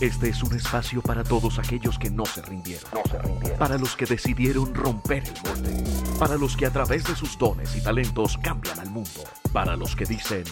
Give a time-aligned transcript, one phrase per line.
[0.00, 2.88] Este es un espacio para todos aquellos que no se rindieron.
[2.94, 3.58] No se rindieron.
[3.58, 5.84] Para los que decidieron romper el molde.
[6.18, 9.24] Para los que a través de sus dones y talentos cambian al mundo.
[9.52, 10.44] Para los que dicen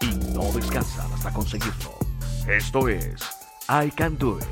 [0.00, 1.92] y no descansan hasta conseguirlo.
[2.48, 3.20] Esto es
[3.68, 4.46] I Can Do It.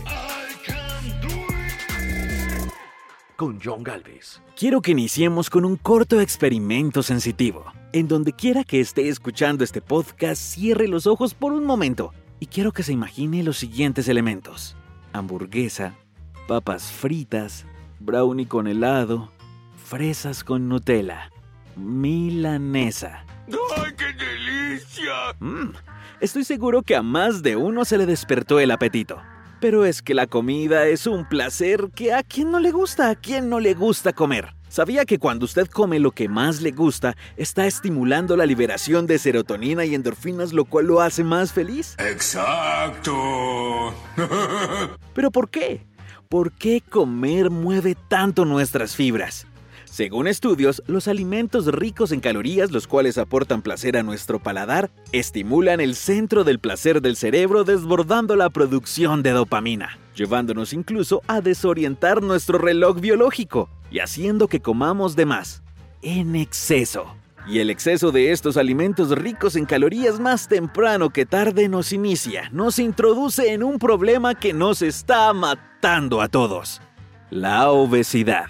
[3.36, 4.42] Con John Galvez.
[4.56, 7.64] Quiero que iniciemos con un corto experimento sensitivo.
[7.94, 12.12] En donde quiera que esté escuchando este podcast, cierre los ojos por un momento
[12.44, 14.76] y quiero que se imagine los siguientes elementos.
[15.14, 15.94] Hamburguesa,
[16.46, 17.64] papas fritas,
[18.00, 19.32] brownie con helado,
[19.82, 21.30] fresas con Nutella,
[21.74, 23.24] milanesa.
[23.78, 25.34] ¡Ay, qué delicia!
[25.40, 25.70] Mm,
[26.20, 29.22] estoy seguro que a más de uno se le despertó el apetito.
[29.58, 33.14] Pero es que la comida es un placer que a quien no le gusta, a
[33.14, 34.54] quien no le gusta comer.
[34.74, 39.20] ¿Sabía que cuando usted come lo que más le gusta, está estimulando la liberación de
[39.20, 41.94] serotonina y endorfinas, lo cual lo hace más feliz?
[41.96, 43.14] Exacto.
[45.14, 45.86] ¿Pero por qué?
[46.28, 49.46] ¿Por qué comer mueve tanto nuestras fibras?
[49.94, 55.80] Según estudios, los alimentos ricos en calorías, los cuales aportan placer a nuestro paladar, estimulan
[55.80, 62.24] el centro del placer del cerebro desbordando la producción de dopamina, llevándonos incluso a desorientar
[62.24, 65.62] nuestro reloj biológico y haciendo que comamos de más,
[66.02, 67.14] en exceso.
[67.46, 72.48] Y el exceso de estos alimentos ricos en calorías más temprano que tarde nos inicia,
[72.50, 76.82] nos introduce en un problema que nos está matando a todos.
[77.30, 78.46] La obesidad.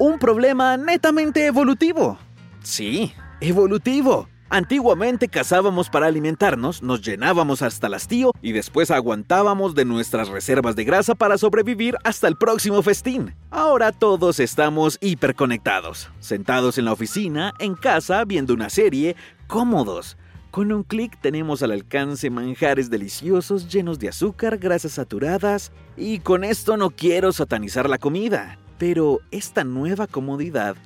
[0.00, 2.18] Un problema netamente evolutivo.
[2.64, 4.28] Sí, evolutivo.
[4.50, 10.74] Antiguamente cazábamos para alimentarnos, nos llenábamos hasta el hastío y después aguantábamos de nuestras reservas
[10.74, 13.34] de grasa para sobrevivir hasta el próximo festín.
[13.50, 19.14] Ahora todos estamos hiperconectados, sentados en la oficina, en casa, viendo una serie,
[19.46, 20.16] cómodos.
[20.50, 26.44] Con un clic tenemos al alcance manjares deliciosos llenos de azúcar, grasas saturadas, y con
[26.44, 30.76] esto no quiero satanizar la comida, pero esta nueva comodidad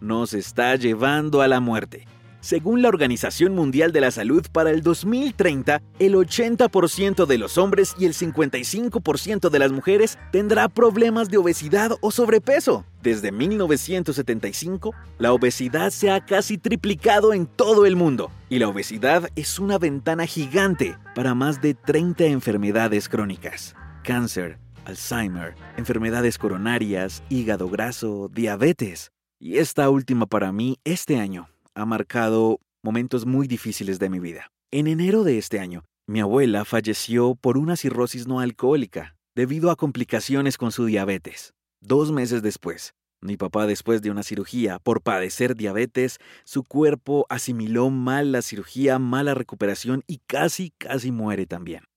[0.00, 2.06] nos está llevando a la muerte.
[2.40, 7.96] Según la Organización Mundial de la Salud, para el 2030, el 80% de los hombres
[7.98, 12.84] y el 55% de las mujeres tendrá problemas de obesidad o sobrepeso.
[13.02, 19.30] Desde 1975, la obesidad se ha casi triplicado en todo el mundo, y la obesidad
[19.34, 23.74] es una ventana gigante para más de 30 enfermedades crónicas.
[24.04, 24.58] Cáncer,
[24.88, 29.12] Alzheimer, enfermedades coronarias, hígado graso, diabetes.
[29.38, 34.50] Y esta última para mí, este año, ha marcado momentos muy difíciles de mi vida.
[34.70, 39.76] En enero de este año, mi abuela falleció por una cirrosis no alcohólica debido a
[39.76, 41.52] complicaciones con su diabetes.
[41.82, 47.90] Dos meses después, mi papá después de una cirugía por padecer diabetes, su cuerpo asimiló
[47.90, 51.87] mal la cirugía, mala recuperación y casi, casi muere también.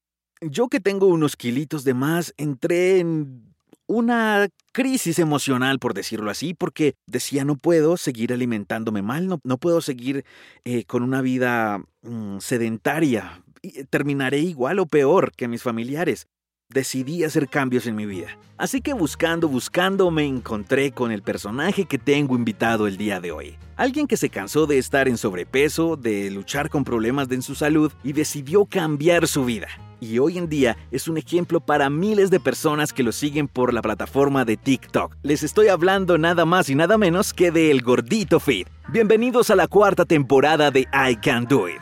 [0.41, 3.53] Yo que tengo unos kilitos de más, entré en
[3.85, 9.57] una crisis emocional, por decirlo así, porque decía, no puedo seguir alimentándome mal, no, no
[9.59, 10.25] puedo seguir
[10.63, 13.43] eh, con una vida mm, sedentaria,
[13.91, 16.25] terminaré igual o peor que mis familiares.
[16.73, 18.37] Decidí hacer cambios en mi vida.
[18.57, 23.31] Así que buscando, buscando, me encontré con el personaje que tengo invitado el día de
[23.31, 23.57] hoy.
[23.75, 27.91] Alguien que se cansó de estar en sobrepeso, de luchar con problemas en su salud
[28.03, 29.67] y decidió cambiar su vida
[30.01, 33.71] y hoy en día es un ejemplo para miles de personas que lo siguen por
[33.71, 35.15] la plataforma de TikTok.
[35.21, 38.67] Les estoy hablando nada más y nada menos que de El Gordito Fit.
[38.89, 41.81] Bienvenidos a la cuarta temporada de I Can Do It.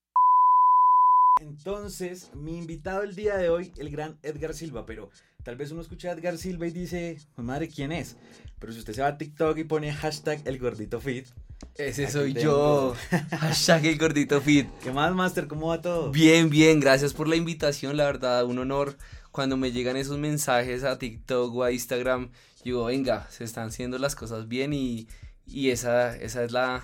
[1.51, 5.09] Entonces, mi invitado el día de hoy, el gran Edgar Silva, pero
[5.43, 8.15] tal vez uno escucha a Edgar Silva y dice, "Pues, madre, ¿quién es?
[8.57, 11.27] Pero si usted se va a TikTok y pone hashtag el gordito fit,
[11.75, 12.95] Ese soy yo.
[13.39, 14.67] Hashtag el gordito fit.
[14.83, 15.47] ¿Qué más, Master?
[15.47, 16.09] ¿Cómo va todo?
[16.09, 18.97] Bien, bien, gracias por la invitación, la verdad, un honor.
[19.31, 22.31] Cuando me llegan esos mensajes a TikTok o a Instagram,
[22.63, 25.07] digo, venga, se están haciendo las cosas bien y,
[25.45, 26.83] y esa, esa es la,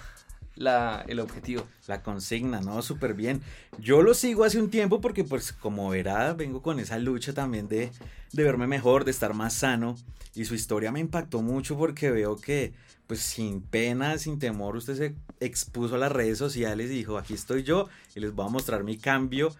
[0.57, 1.63] la, el objetivo.
[1.87, 2.81] La consigna, ¿no?
[2.81, 3.41] Súper bien.
[3.79, 7.67] Yo lo sigo hace un tiempo porque, pues, como verá, vengo con esa lucha también
[7.67, 7.91] de,
[8.33, 9.95] de verme mejor, de estar más sano.
[10.35, 12.73] Y su historia me impactó mucho porque veo que,
[13.07, 17.33] pues, sin pena, sin temor, usted se expuso a las redes sociales y dijo, aquí
[17.33, 19.55] estoy yo y les voy a mostrar mi cambio.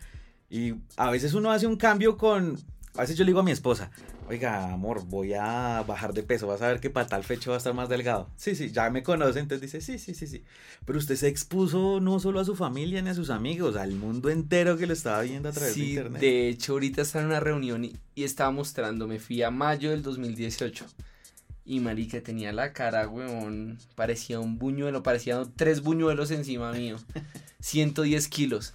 [0.50, 2.58] Y a veces uno hace un cambio con...
[2.96, 3.92] A veces yo le digo a mi esposa,
[4.28, 7.56] oiga, amor, voy a bajar de peso, vas a ver que para tal fecha va
[7.56, 8.30] a estar más delgado.
[8.36, 10.44] Sí, sí, ya me conoce, entonces dice, sí, sí, sí, sí.
[10.86, 14.30] Pero usted se expuso no solo a su familia ni a sus amigos, al mundo
[14.30, 16.22] entero que lo estaba viendo a través de Sí, internet.
[16.22, 19.92] de hecho, ahorita estaba en una reunión y, y estaba mostrando, me fui a mayo
[19.92, 20.86] del 2018.
[21.66, 26.96] Y marica, tenía la cara, weón, parecía un buñuelo, parecían tres buñuelos encima mío.
[27.60, 28.74] 110 kilos.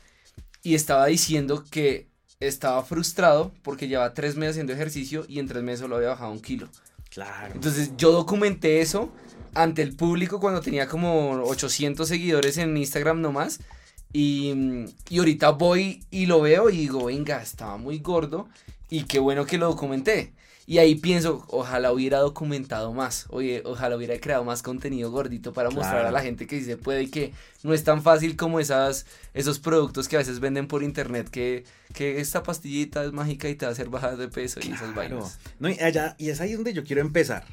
[0.62, 2.06] Y estaba diciendo que
[2.46, 6.32] estaba frustrado porque llevaba tres meses haciendo ejercicio y en tres meses solo había bajado
[6.32, 6.68] un kilo.
[7.10, 7.54] Claro.
[7.54, 9.12] Entonces yo documenté eso
[9.54, 13.60] ante el público cuando tenía como 800 seguidores en Instagram nomás.
[14.14, 18.48] Y, y ahorita voy y lo veo y digo, venga, estaba muy gordo
[18.90, 20.32] y qué bueno que lo documenté.
[20.72, 25.68] Y ahí pienso, ojalá hubiera documentado más, oye, ojalá hubiera creado más contenido gordito para
[25.68, 28.58] mostrar a la gente que sí se puede y que no es tan fácil como
[28.58, 29.04] esas,
[29.34, 33.54] esos productos que a veces venden por internet que, que esta pastillita es mágica y
[33.54, 35.38] te va a hacer bajar de peso y esas vainas.
[35.58, 37.44] No, y, allá, y es ahí donde yo quiero empezar.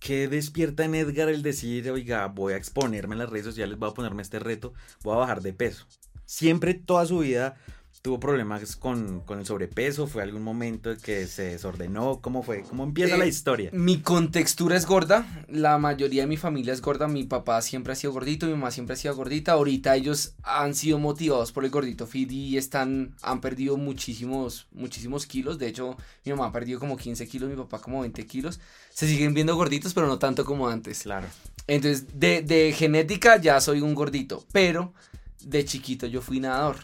[0.00, 3.90] ¿Qué despierta en Edgar el decir, oiga, voy a exponerme en las redes sociales, voy
[3.90, 4.74] a ponerme este reto,
[5.04, 5.86] voy a bajar de peso?
[6.24, 7.54] Siempre, toda su vida,
[8.02, 12.62] tuvo problemas con, con el sobrepeso, fue algún momento en que se desordenó, ¿cómo fue?
[12.62, 13.70] ¿Cómo empieza Eh, la historia?
[13.72, 17.96] Mi contextura es gorda, la mayoría de mi familia es gorda, mi papá siempre ha
[17.96, 21.70] sido gordito, mi mamá siempre ha sido gordita, ahorita ellos han sido motivados por el
[21.70, 26.78] gordito fit y están, han perdido muchísimos, muchísimos kilos, de hecho mi mamá ha perdido
[26.78, 28.60] como 15 kilos, mi papá como 20 kilos,
[28.90, 31.02] se siguen viendo gorditos pero no tanto como antes.
[31.02, 31.26] Claro.
[31.66, 34.94] Entonces de, de genética ya soy un gordito, pero
[35.42, 36.76] de chiquito yo fui nadador.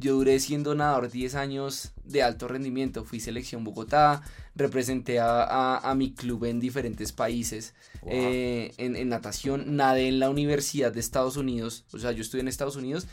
[0.00, 3.04] Yo duré siendo nadador 10 años de alto rendimiento.
[3.04, 4.22] Fui selección Bogotá,
[4.56, 8.10] representé a, a- a mi club en diferentes países Wow.
[8.14, 9.76] eh, en, en natación.
[9.76, 13.06] Nadé en la Universidad de Estados Unidos, o sea, yo estudié en Estados Unidos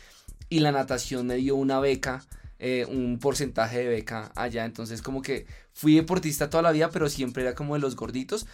[0.50, 2.24] y la natación me dio una beca,
[2.60, 4.66] eh, un porcentaje de beca allá.
[4.66, 8.46] Entonces, como que fui deportista toda la vida, pero siempre era como de los gorditos.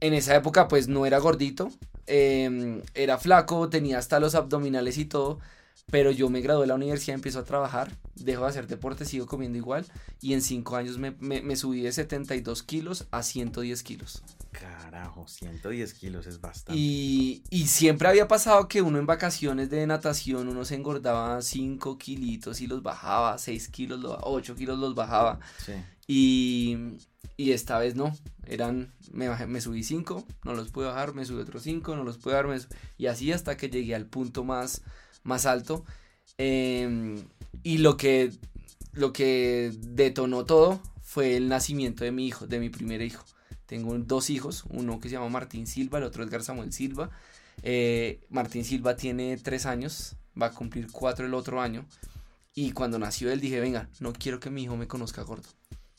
[0.00, 1.70] En esa época, pues no era gordito,
[2.06, 5.40] eh, era flaco, tenía hasta los abdominales y todo.
[5.90, 9.26] Pero yo me gradué de la universidad, empiezo a trabajar, dejo de hacer deporte, sigo
[9.26, 9.84] comiendo igual.
[10.20, 14.22] Y en cinco años me, me- me subí de 72 kilos a 110 kilos.
[14.52, 16.78] Carajo, 110 kilos es bastante.
[16.80, 21.98] Y, y siempre había pasado que uno en vacaciones de natación, uno se engordaba 5
[21.98, 25.40] kilitos y los bajaba, 6 kilos, lo- 8 kilos los bajaba.
[25.64, 25.72] Sí.
[26.06, 26.76] Y,
[27.36, 28.16] y esta vez no,
[28.46, 32.04] eran, me, bajé- me subí 5, no los pude bajar, me subí otros 5, no
[32.04, 32.58] los pude bajar, me
[32.98, 34.82] y así hasta que llegué al punto más,
[35.22, 35.84] más alto.
[36.38, 37.22] Em,
[37.62, 38.32] y lo que,
[38.92, 43.24] lo que detonó todo fue el nacimiento de mi hijo, de mi primer hijo.
[43.66, 47.10] Tengo dos hijos, uno que se llama Martín Silva, el otro Edgar Samuel Silva.
[47.62, 51.86] Eh, Martín Silva tiene tres años, va a cumplir cuatro el otro año.
[52.54, 55.48] Y cuando nació él dije, venga, no quiero que mi hijo me conozca gordo.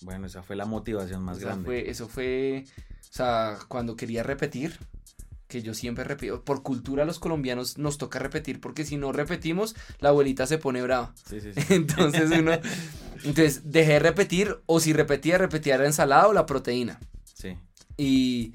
[0.02, 1.66] Bueno, esa fue la motivación más O sea, grande.
[1.66, 4.78] fue- eso fue, o sea, cuando quería repetir,
[5.52, 9.76] que yo siempre repito, por cultura los colombianos nos toca repetir, porque si no repetimos,
[10.00, 11.14] la abuelita se pone brava.
[11.30, 11.62] Sí, sí, sí.
[11.74, 12.54] Entonces uno,
[13.26, 17.02] entonces dejé de repetir, o si repetía, repetía la ensalada o la proteína.
[17.34, 17.58] Sí.
[17.98, 18.54] Y,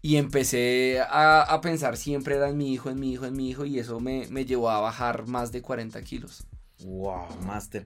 [0.00, 3.50] y empecé a, a pensar siempre era en mi hijo, en mi hijo, en mi
[3.50, 6.46] hijo, y eso me, me llevó a bajar más de 40 kilos.
[6.84, 7.84] Wow, Master.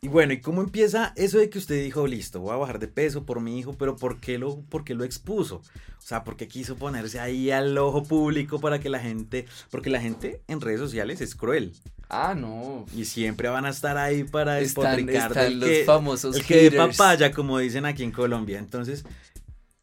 [0.00, 2.86] Y bueno, ¿y cómo empieza eso de que usted dijo, listo, voy a bajar de
[2.86, 5.56] peso por mi hijo, pero ¿por qué lo, por qué lo expuso?
[5.56, 9.90] O sea, ¿por qué quiso ponerse ahí al ojo público para que la gente, porque
[9.90, 11.72] la gente en redes sociales es cruel.
[12.08, 12.86] Ah, no.
[12.94, 16.70] Y siempre van a estar ahí para despotricar están del los que, famosos el que
[16.70, 18.60] de papaya, como dicen aquí en Colombia.
[18.60, 19.04] Entonces,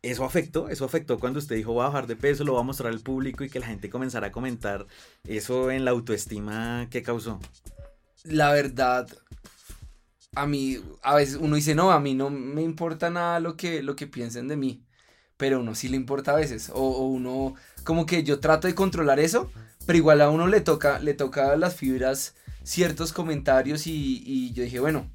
[0.01, 2.63] eso afectó, eso afectó cuando usted dijo, voy a bajar de peso, lo voy a
[2.63, 4.87] mostrar al público y que la gente comenzara a comentar
[5.27, 7.41] eso en la autoestima que causó.
[8.23, 9.07] la verdad,
[10.35, 13.83] a mí, a veces uno dice, no, a mí no me importa nada lo que,
[13.83, 14.83] lo que piensen de mí,
[15.37, 18.75] pero a uno sí le importa a veces, o, uno, como que yo trato de
[18.75, 19.51] controlar eso,
[19.85, 24.63] pero igual a uno le toca, le toca las fibras ciertos comentarios y, y yo
[24.63, 25.09] dije, bueno,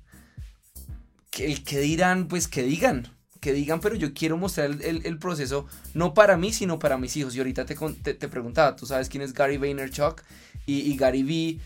[1.31, 3.09] que, que dirán, pues que digan,
[3.41, 6.99] que digan, pero yo quiero mostrar el, el- el proceso no para mí, sino para
[6.99, 7.35] mis hijos.
[7.35, 7.75] Y ahorita te,
[8.15, 10.23] te, preguntaba, tú sabes quién es Gary Vaynerchuk
[10.67, 11.61] y, y Gary Vee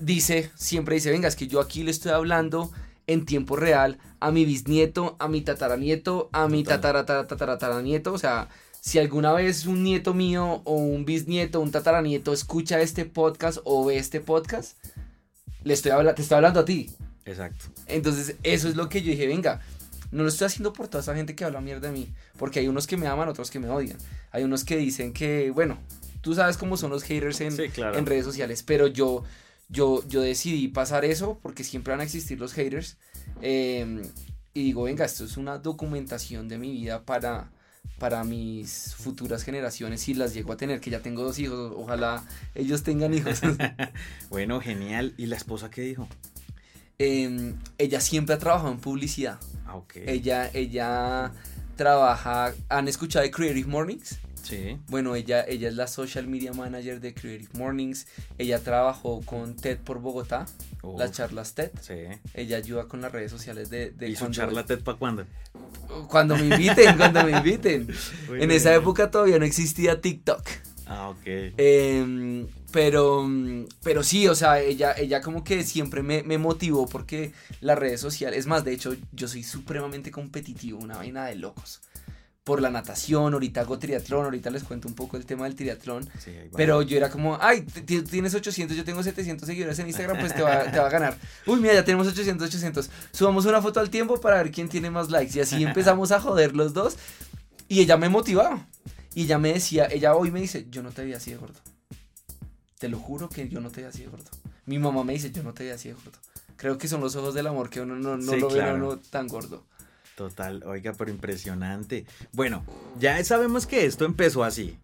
[0.00, 2.70] dice, siempre dice, venga, es que yo aquí le estoy hablando
[3.06, 8.12] en tiempo real a mi bisnieto, a mi tataranieto, a mi tatara, tatara, tatara, tataranieto,
[8.12, 8.48] o sea,
[8.80, 13.84] si alguna vez un nieto mío o un bisnieto, un tataranieto escucha este podcast o
[13.84, 14.76] ve este podcast,
[15.62, 16.90] le estoy habla- te estoy hablando a ti.
[17.24, 17.66] Exacto.
[17.86, 19.60] Entonces, eso es lo que yo dije, venga,
[20.10, 22.68] no lo estoy haciendo por toda esa gente que habla mierda de mí, porque hay
[22.68, 23.96] unos que me aman, otros que me odian.
[24.30, 25.78] Hay unos que dicen que, bueno,
[26.20, 27.98] tú sabes cómo son los haters en, Sí, claro.
[27.98, 29.24] en redes sociales, pero yo,
[29.68, 32.96] yo, yo decidí pasar eso porque siempre van a existir los haters.
[33.42, 34.02] eh,
[34.56, 37.50] y digo, venga, esto es una documentación de mi vida para,
[37.98, 42.24] para mis futuras generaciones, si las llego a tener, que ya tengo dos hijos, ojalá
[42.54, 43.40] ellos tengan hijos.
[44.30, 45.12] Bueno, genial.
[45.16, 46.08] ¿Y la esposa qué dijo?
[46.98, 49.40] Em, ella siempre ha trabajado en publicidad.
[49.66, 49.96] Ah, ok.
[50.06, 51.32] Ella, ella
[51.76, 52.54] trabaja.
[52.68, 54.18] ¿Han escuchado de Creative Mornings?
[54.44, 54.78] Sí.
[54.88, 58.06] Bueno, ella, ella es la social media manager de Creative Mornings.
[58.38, 60.46] Ella trabajó con TED por Bogotá,
[60.96, 61.70] las charlas TED.
[61.80, 61.94] Sí.
[62.34, 65.24] Ella ayuda con las redes sociales de, de ¿Y su charla TED para cuándo?
[66.08, 67.88] Cuando me inviten, cuando me inviten.
[68.28, 70.42] Muy en esa época todavía no existía TikTok.
[70.86, 71.26] Ah, ok.
[71.56, 73.26] Em, pero,
[73.82, 78.00] pero sí, o sea, ella, ella como que siempre me, me motivó porque las redes
[78.00, 81.80] sociales, es más, de hecho, yo soy supremamente competitivo, una vaina de locos.
[82.44, 86.06] Por la natación, ahorita hago triatlón, ahorita les cuento un poco el tema del triatlón.
[86.22, 86.32] Sí.
[86.54, 90.42] Pero yo era como, ay, tienes 800, yo tengo 700 seguidores en Instagram, pues te
[90.42, 91.16] va, te va a ganar.
[91.46, 92.90] Uy, mira, ya tenemos 800, 800.
[93.12, 95.38] Subamos una foto al tiempo para ver quién tiene más likes.
[95.38, 96.96] Y así empezamos a joder los dos.
[97.66, 98.66] Y ella me motivaba.
[99.14, 101.60] Y ella me decía, ella hoy me dice, yo no te veía así de gordo.
[102.78, 104.30] Te lo juro que yo no te veía así de gordo.
[104.66, 106.18] Mi mamá me dice, yo no te veía así de gordo.
[106.56, 108.64] Creo que son los ojos del amor que uno no, no Sí, lo ve a
[108.64, 108.76] claro.
[108.76, 109.64] uno tan gordo.
[110.16, 112.06] Total, oiga, pero impresionante.
[112.32, 112.64] Bueno,
[112.98, 114.78] ya sabemos que esto empezó así,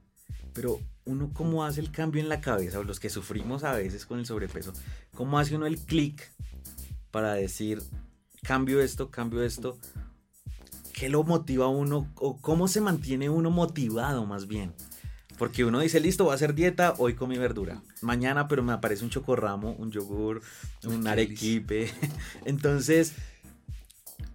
[0.52, 4.06] pero uno cómo hace el cambio en la cabeza, o los que sufrimos a veces
[4.06, 4.72] con el sobrepeso,
[5.14, 6.30] cómo hace uno el clic
[7.10, 7.82] para decir,
[8.42, 9.78] cambio esto, cambio esto,
[10.92, 14.74] ¿qué lo motiva a uno o cómo se mantiene uno motivado más bien?
[15.38, 17.80] Porque uno dice, listo, voy a hacer dieta, hoy comí verdura.
[18.02, 20.42] Mañana, pero me aparece un chocorramo, un yogur,
[20.84, 21.90] un arequipe.
[22.44, 23.14] Entonces,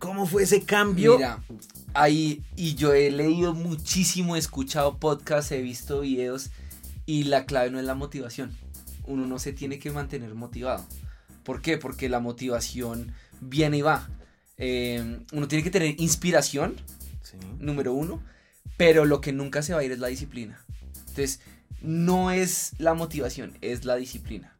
[0.06, 1.16] ¿cómo fue ese cambio?
[1.18, 1.44] Mira,
[1.94, 6.50] ahí, y yo he leído muchísimo, he escuchado podcasts, he visto videos,
[7.06, 8.56] y la clave no es la motivación.
[9.06, 10.86] Uno no se tiene que mantener motivado.
[11.44, 11.78] ¿Por qué?
[11.78, 14.10] Porque la motivación viene y va.
[14.58, 16.76] Eh, uno tiene que tener inspiración,
[17.22, 17.38] Sí.
[17.60, 18.22] número uno,
[18.78, 20.64] pero lo que nunca se va a ir es la disciplina.
[21.00, 21.40] Entonces,
[21.82, 24.56] no es la motivación, es la disciplina.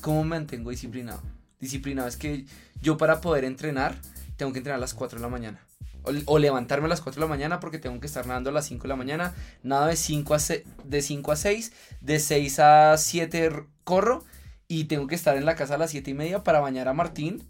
[0.00, 1.22] ¿Cómo me mantengo disciplinado?
[1.60, 2.46] Disciplinado es que
[2.80, 4.00] yo para poder entrenar,
[4.40, 5.64] tengo que entrenar a las 4 de la mañana.
[6.02, 8.52] O, o levantarme a las 4 de la mañana porque tengo que estar nadando a
[8.52, 9.34] las 5 de la mañana.
[9.62, 14.24] Nada de 5 a, se- de 5 a 6, de 6 a 7 r- corro
[14.66, 16.94] y tengo que estar en la casa a las 7 y media para bañar a
[16.94, 17.46] Martín,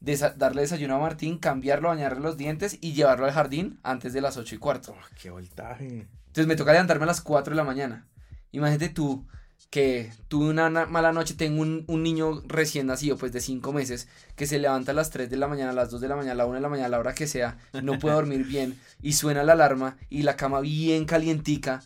[0.00, 4.20] desa- darle desayuno a Martín, cambiarlo, bañarle los dientes y llevarlo al jardín antes de
[4.20, 4.94] las 8 y cuarto.
[4.98, 6.08] Oh, ¡Qué voltaje!
[6.26, 8.08] Entonces me toca levantarme a las 4 de la mañana.
[8.50, 9.26] Imagínate tú
[9.70, 13.72] que tuve una na- mala noche, tengo un, un niño recién nacido, pues de 5
[13.72, 16.16] meses, que se levanta a las 3 de la mañana, a las 2 de la
[16.16, 18.44] mañana, a la 1 de la mañana, a la hora que sea, no puede dormir
[18.44, 21.82] bien, y suena la alarma, y la cama bien calientica,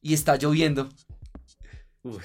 [0.00, 0.88] y está lloviendo.
[2.02, 2.18] Uy,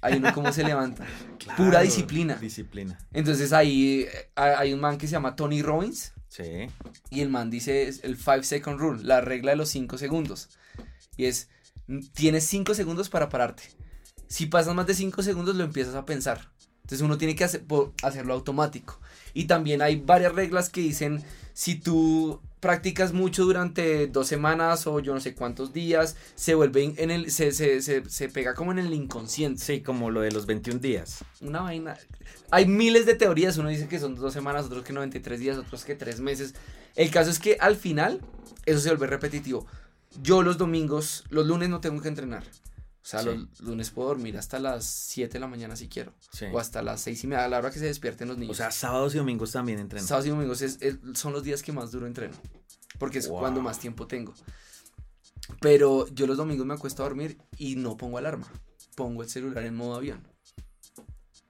[0.00, 1.04] Ahí uno cómo se levanta.
[1.38, 2.36] claro, Pura disciplina.
[2.36, 2.98] Disciplina.
[3.12, 6.66] Entonces ahí eh, hay un man que se llama Tony Robbins, Sí.
[7.10, 10.50] y el man dice el 5 second rule, la regla de los 5 segundos.
[11.16, 11.48] Y es,
[12.14, 13.64] tienes 5 segundos para pararte.
[14.28, 16.50] Si pasas más de 5 segundos lo empiezas a pensar.
[16.82, 17.64] Entonces uno tiene que hacer-
[18.02, 18.98] hacerlo automático.
[19.34, 24.98] Y también hay varias reglas que dicen, si tú practicas mucho durante dos semanas o
[25.00, 28.72] yo no sé cuántos días, se vuelve en el, se, se, se, se pega como
[28.72, 29.62] en el inconsciente.
[29.62, 31.24] Sí, como lo de los 21 días.
[31.42, 31.96] Una vaina.
[32.50, 33.58] Hay miles de teorías.
[33.58, 36.54] Uno dice que son dos semanas, otros que 93 días, otros que tres meses.
[36.96, 38.22] El caso es que al final
[38.64, 39.66] eso se vuelve repetitivo.
[40.22, 42.44] Yo los domingos, los lunes no tengo que entrenar.
[43.08, 43.26] O sea, Sí.
[43.26, 46.12] los lunes puedo dormir hasta las 7 de la mañana si quiero.
[46.30, 46.44] Sí.
[46.52, 48.52] O hasta las 6 y media, a la hora que se despierten los niños.
[48.52, 50.06] O sea, sábados y domingos también entreno.
[50.06, 52.34] Sábados y domingos es- es- son los días que más duro entreno.
[52.98, 53.38] Porque es Wow.
[53.40, 54.34] cuando más tiempo tengo.
[55.62, 58.46] Pero yo los domingos me acuesto a dormir y no pongo alarma.
[58.94, 60.22] Pongo el celular en modo avión.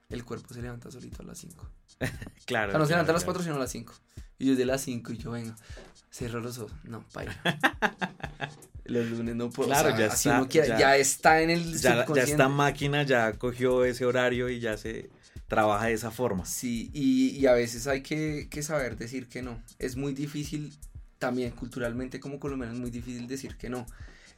[0.07, 1.69] El cuerpo se levanta solito a las 5.
[2.45, 2.69] Claro.
[2.69, 3.33] O sea, no se levanta a las claro.
[3.33, 3.93] 4 sino a las 5.
[4.37, 5.53] Y yo de las 5 y yo vengo.
[6.09, 6.71] Cerro los ojos.
[6.85, 7.35] No, paila.
[8.89, 9.69] los lunes no puedo.
[9.69, 12.49] Claro, o sea, ya así está, uno quiera- ya- ya está en el Ya, esta
[12.49, 15.09] máquina ya cogió ese horario y ya se
[15.47, 16.45] trabaja de esa forma.
[16.45, 19.61] Sí, y, y a veces hay que, que saber decir que no.
[19.79, 20.73] Es muy difícil
[21.17, 23.85] también culturalmente como colombiano es muy difícil decir que no.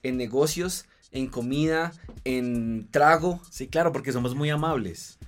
[0.03, 1.91] En negocios, en comida,
[2.24, 3.41] en trago.
[3.51, 5.20] Sí, claro, porque somos muy amables.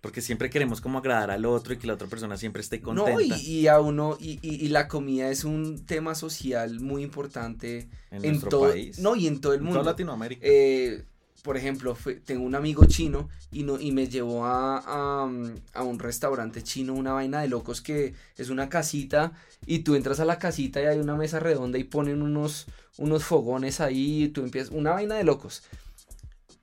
[0.00, 3.10] Porque siempre queremos como agradar al otro y que la otra persona siempre esté contenta.
[3.12, 7.02] No, y, y a uno, y, y- y la comida es un tema social muy
[7.02, 9.00] importante En en, todo, país.
[9.00, 9.80] no, y en todo el En mundo.
[9.80, 10.40] toda Latinoamérica.
[10.44, 11.04] Eh,
[11.42, 15.30] por ejemplo, fue- tengo un amigo chino y, no, y me llevó a, a,
[15.74, 19.32] a un restaurante chino, una vaina de locos que es una casita
[19.66, 22.66] y tú entras a la casita y hay una mesa redonda y ponen unos,
[22.98, 25.64] unos fogones ahí y tú empiezas, una vaina de locos.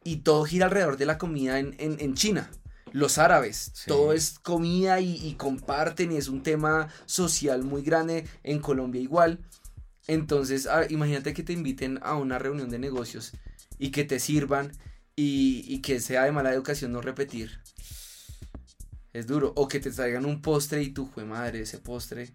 [0.06, 2.50] Y todo gira alrededor de la comida en, en, en China.
[2.96, 3.88] Los árabes, Sí.
[3.88, 8.26] todo es comida y, y comparten y es un tema social muy grande.
[8.44, 9.40] En Colombia igual.
[10.08, 13.34] Entonces, ah, imagínate que te inviten a una reunión de negocios
[13.80, 14.72] y que te sirvan
[15.14, 17.60] y, y que sea de mala educación no repetir.
[19.12, 19.52] Es duro.
[19.58, 22.34] O que te traigan un postre y tú, jue madre, ese postre.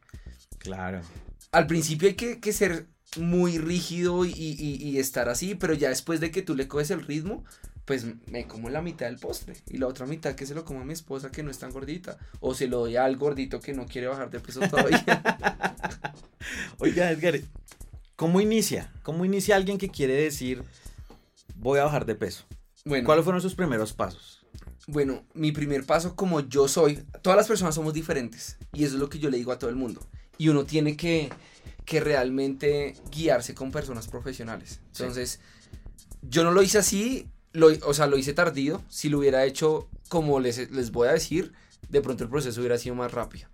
[0.59, 1.01] Claro.
[1.53, 2.87] Al principio hay que, que ser
[3.17, 6.91] muy rígido y, y- y estar así, pero ya después de que tú le coges
[6.91, 7.45] el ritmo,
[7.91, 10.81] pues me como la mitad del postre y la otra mitad que se lo como
[10.81, 12.19] a mi esposa que no es tan gordita.
[12.39, 15.05] O se lo doy al gordito que no quiere bajar de peso todavía.
[16.79, 17.41] Oiga, Edgar,
[18.15, 18.93] ¿cómo inicia?
[19.03, 20.63] ¿Cómo inicia alguien que quiere decir
[21.57, 22.45] voy a bajar de peso?
[22.85, 24.47] bueno, ¿Cuáles fueron sus primeros pasos?
[24.87, 29.01] Bueno, mi primer paso como yo soy, todas las personas somos diferentes y eso es
[29.01, 30.01] lo que yo le digo a todo el mundo.
[30.39, 31.29] Y uno tiene que,
[31.85, 34.79] que realmente guiarse con personas profesionales.
[34.93, 35.03] Sí.
[35.03, 35.41] Entonces,
[36.23, 38.83] yo no lo hice así, lo, o sea, lo hice tardío.
[38.89, 41.53] Si lo hubiera hecho como les, les voy a decir,
[41.89, 43.49] de pronto el proceso hubiera sido más rápido.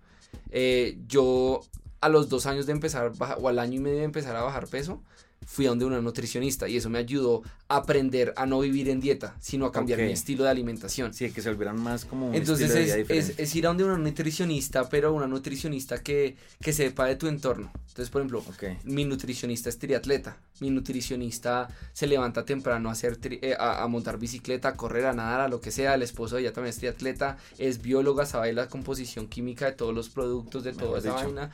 [0.49, 1.61] Eh, yo
[2.01, 4.67] a los dos años de empezar, o al año y medio de empezar a bajar
[4.67, 5.01] peso,
[5.49, 8.99] fui a donde una nutricionista y eso me ayudó a aprender a no vivir en
[8.99, 11.13] dieta, sino a cambiar mi estilo de alimentación.
[11.13, 13.43] Sí, que se volvieran más como un Entonces estilo de es, vida es, diferente.
[13.43, 17.71] es ir a donde una nutricionista, pero una nutricionista que, que sepa de tu entorno.
[17.87, 18.43] Entonces, por ejemplo,
[18.83, 20.37] mi nutricionista es triatleta.
[20.59, 25.05] Mi nutricionista se levanta temprano a, hacer tri- eh, a, a montar bicicleta, a correr,
[25.05, 25.95] a nadar, a lo que sea.
[25.95, 29.95] El esposo de ella también es triatleta, es bióloga, sabe la composición química de todos
[29.95, 31.23] los productos, de toda esa dicho.
[31.23, 31.51] vaina.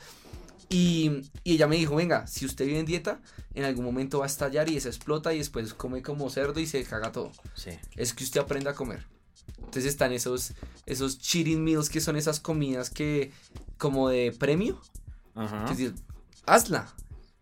[0.68, 3.20] Y, y ella me dijo, venga, si usted vive en dieta,
[3.54, 6.66] en algún momento va a estallar y se explota y después come como cerdo y
[6.66, 7.70] se caga todo Sí.
[7.96, 9.06] es que usted aprenda a comer.
[9.58, 10.52] Entonces están esos,
[10.86, 13.30] esos cheating meals que son esas comidas que
[13.78, 14.80] como de premio.
[15.34, 15.64] Ajá.
[15.64, 15.94] Es decir,
[16.46, 16.92] hazla.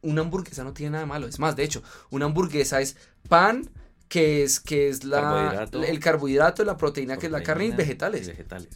[0.03, 1.29] Una hamburguesa no tiene nada de malo.
[1.29, 2.97] Es más, de hecho, una hamburguesa es
[3.29, 3.71] pan,
[4.09, 5.83] que es, que es la, Carbohidrato.
[5.85, 8.27] el carbohidrato, la proteína, que es la carne y vegetales.
[8.27, 8.69] y vegetales.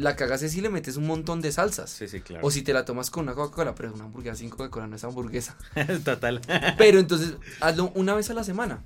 [0.00, 1.90] La cagas es si le metes un montón de salsas.
[1.90, 2.46] Sí, sí, claro.
[2.46, 5.04] O si te la tomas con una Coca-Cola, pero una hamburguesa sin Coca-Cola no es
[5.04, 5.56] hamburguesa.
[6.04, 6.40] Total.
[6.78, 8.84] Pero entonces, hazlo una vez a la semana.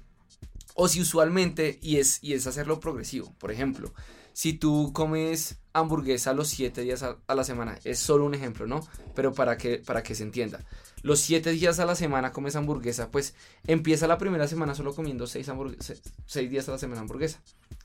[0.74, 3.32] O si usualmente, y es, y es hacerlo progresivo.
[3.38, 3.94] Por ejemplo,
[4.32, 8.66] si tú comes hamburguesa los siete días a, a la semana, es solo un ejemplo,
[8.66, 8.80] ¿no?
[9.14, 10.64] Pero para que, para que se entienda.
[11.02, 13.34] Los siete días a la semana comes hamburguesa, pues
[13.68, 17.40] empieza la primera semana solo comiendo seis, hamburgue- se- seis días a la semana hamburguesa.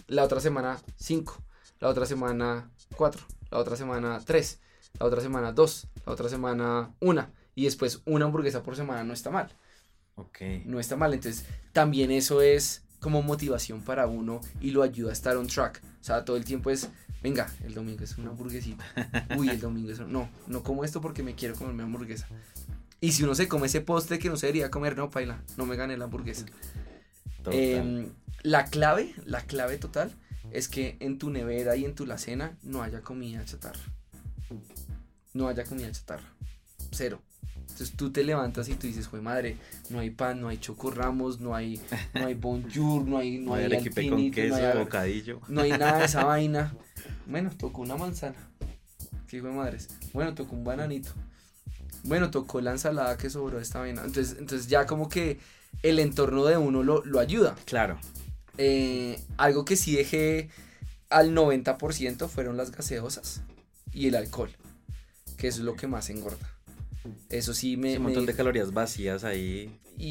[0.07, 1.37] La otra semana, cinco.
[1.79, 3.23] La otra semana, cuatro.
[3.51, 4.59] La otra semana, tres.
[4.99, 5.87] La otra semana, dos.
[6.05, 7.31] La otra semana, una.
[7.55, 9.53] Y después una hamburguesa por semana no está mal
[10.15, 10.39] Ok.
[10.65, 11.13] no está mal.
[11.13, 15.81] Entonces, también eso es como motivación para uno y lo ayuda a estar on track.
[16.01, 16.89] O sea, todo el tiempo es,
[17.23, 18.83] venga, el domingo es una hamburguesita.
[19.37, 19.99] Uy, el domingo es...
[19.99, 22.27] No, no como esto porque me quiero comer mi hamburguesa.
[23.01, 25.65] Y si uno se come ese postre que no se debería comer, no, paila, no
[25.65, 26.45] me gane la hamburguesa.
[27.51, 28.09] Em,
[28.43, 30.13] la clave, la clave total
[30.51, 33.79] es que en tu nevera y en tu alacena no haya comida chatarra.
[35.33, 36.27] No haya comida chatarra.
[36.91, 37.21] Cero.
[37.61, 39.55] Entonces tú te levantas y tú dices, jue madre,
[39.89, 41.79] no hay pan, no hay chocorramos, no hay,
[42.13, 44.77] no hay bonjour, no hay, no no hay hay arequipe con alpinito, queso, no hay,
[44.77, 45.41] bocadillo.
[45.47, 46.75] no hay nada de esa vaina.
[47.25, 48.35] Bueno, tocó una manzana.
[49.27, 49.87] Qué hijo de madres.
[50.11, 51.11] Bueno, tocó un bananito.
[52.03, 54.03] Bueno, tocó la ensalada que sobró de esta vaina.
[54.03, 55.39] Entonces, entonces ya como que
[55.83, 57.55] el entorno de uno lo, lo ayuda.
[57.65, 57.99] Claro.
[58.61, 60.49] Eh, algo que sí dejé
[61.09, 63.41] al 90% fueron las gaseosas
[63.93, 64.51] y el alcohol,
[65.37, 66.53] que eso es lo que más engorda.
[67.29, 67.93] Eso sí me...
[67.95, 69.71] Un me- montón de calorías vacías ahí.
[69.97, 70.07] y,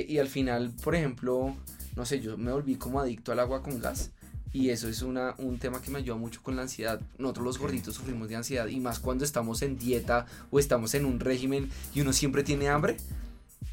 [0.00, 1.54] y- y al final, por ejemplo,
[1.94, 4.10] no sé, yo me volví como adicto al agua con gas.
[4.52, 7.00] Y eso es una, un tema que me ayuda mucho con la ansiedad.
[7.18, 11.04] Nosotros los gorditos sufrimos de ansiedad y más cuando estamos en dieta o estamos en
[11.04, 12.96] un régimen y uno siempre tiene hambre.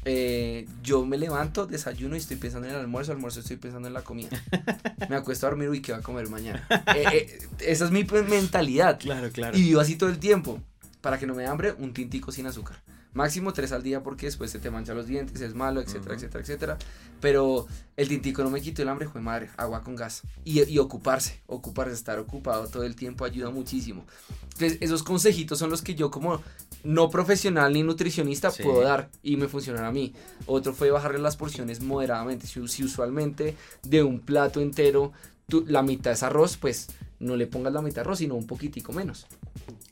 [0.04, 3.94] Eh, yo me levanto, desayuno y estoy pensando en el almuerzo, almuerzo estoy pensando en
[3.94, 4.30] la comida.
[5.08, 6.66] Me acuesto a dormir y qué va a comer mañana.
[6.94, 8.98] Eh, eh, esa es mi pues, mentalidad.
[8.98, 9.56] Claro, claro.
[9.56, 10.60] Y vivo así todo el tiempo.
[11.00, 12.82] Para que no me dé hambre, un tintico sin azúcar.
[13.14, 16.14] Máximo tres al día porque después se te mancha los dientes, es malo, etcétera, Ujú.
[16.14, 16.78] etcétera, etcétera.
[17.20, 20.22] Pero el tintico no me quitó el hambre, fue madre, agua con gas.
[20.44, 24.04] Y, y ocuparse, ocuparse, estar ocupado todo el tiempo ayuda muchísimo.
[24.52, 26.42] Entonces, esos consejitos son los que yo como
[26.88, 28.62] no profesional ni nutricionista Sí.
[28.62, 30.14] puedo dar y me funcionará a mí.
[30.46, 32.46] Otro fue bajarle las porciones moderadamente.
[32.46, 35.12] Si, si usualmente de un plato entero
[35.48, 36.88] tú- la mitad es arroz, pues
[37.20, 39.26] no le pongas la mitad de arroz, sino un poquitico menos.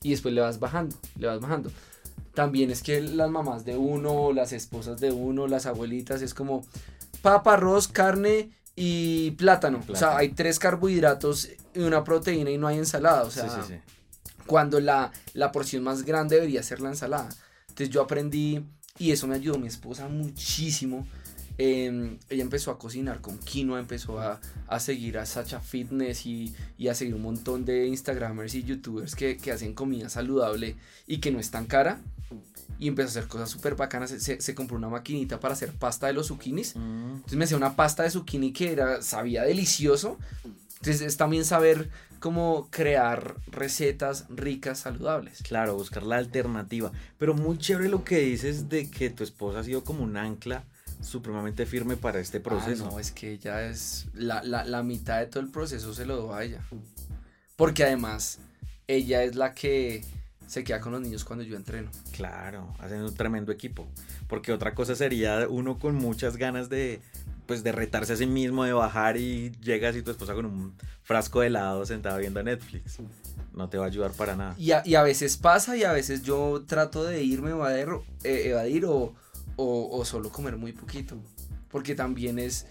[0.02, 1.70] Y después le vas bajando, le vas bajando.
[2.32, 6.64] También es que las mamás de uno, las esposas de uno, las abuelitas, es como
[7.20, 9.82] papa, arroz, carne y plátano.
[9.88, 13.22] O sea, hay tres carbohidratos y una proteína y no hay ensalada.
[13.24, 13.80] O sea, sí, sí, sí.
[14.46, 17.28] Cuando la, la porción más grande debería ser la ensalada.
[17.68, 18.64] Entonces yo aprendí
[18.98, 21.06] y eso me ayudó mi esposa muchísimo.
[21.58, 26.54] Eh, ella empezó a cocinar con quinoa, empezó a, a seguir a Sacha Fitness y,
[26.76, 31.18] y a seguir un montón de Instagramers y YouTubers que, que hacen comida saludable y
[31.18, 32.00] que no es tan cara.
[32.78, 34.10] Y empezó a hacer cosas súper bacanas.
[34.10, 36.76] Se, se- compró una maquinita para hacer pasta de los zucchinis.
[36.76, 40.18] Mm, Entonces me hacía una pasta de zucchini que era, sabía delicioso.
[40.74, 45.42] Entonces es también saber cómo crear recetas ricas, saludables.
[45.42, 46.92] Claro, buscar la alternativa.
[47.18, 50.64] Pero muy chévere lo que dices de que tu esposa ha sido como un ancla
[51.00, 52.86] supremamente firme para este proceso.
[52.86, 56.06] Ah, no, es que ella es la, la, la mitad de todo el proceso se
[56.06, 56.62] lo doy a ella.
[57.56, 58.38] Porque además,
[58.86, 60.04] ella es la que
[60.46, 61.90] se queda con los niños cuando yo entreno.
[62.12, 63.86] Claro, hacen un tremendo equipo.
[64.28, 67.00] Porque otra cosa sería uno con muchas ganas de,
[67.46, 70.74] pues, de retarse a sí mismo, de bajar y llegas y tu esposa con un
[71.02, 72.98] frasco de helado sentada viendo Netflix.
[73.52, 74.54] No te va a ayudar para nada.
[74.58, 77.88] Y a, veces pasa y a veces yo trato de irme evadir,
[78.24, 79.14] eh, evadir o,
[79.56, 81.16] o solo comer muy poquito.
[81.70, 82.66] Porque también es,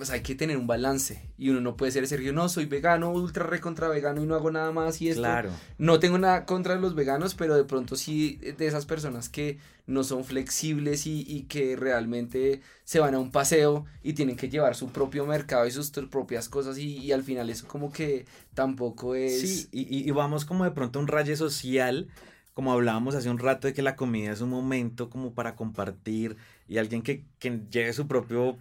[0.00, 1.30] o sea, hay que tener un balance.
[1.38, 4.50] Y uno no puede ser Sergio, no, soy vegano, ultra recontra vegano y no hago
[4.50, 5.22] nada más y esto.
[5.22, 5.50] Claro.
[5.78, 10.02] No tengo nada contra los veganos, pero de pronto sí de esas personas que no
[10.02, 14.74] son flexibles y, y que realmente se van a un paseo y tienen que llevar
[14.74, 19.14] su propio mercado y sus propias cosas y, y al final eso como que tampoco
[19.14, 19.40] es...
[19.40, 22.08] Sí, y, y- vamos como de pronto a un raye social,
[22.54, 26.36] como hablábamos hace un rato de que la comida es un momento como para compartir
[26.68, 28.56] y alguien que, que lleve su propio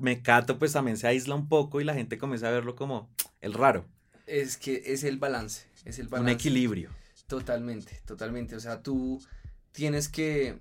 [0.00, 3.08] mecato pues también se aísla un poco y la gente comienza a verlo como
[3.40, 3.86] el raro,
[4.26, 6.32] Es que es el balance, es el un balance.
[6.34, 6.90] equilibrio.
[7.26, 8.56] Totalmente, totalmente.
[8.56, 9.22] O sea, tú
[9.72, 10.58] tienes que,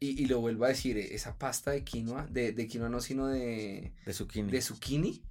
[0.00, 3.00] y, y lo vuelvo a decir, eh, esa pasta de quinoa, de, de quinoa no,
[3.00, 4.50] sino de, De zucchini.
[4.50, 5.22] de zucchini,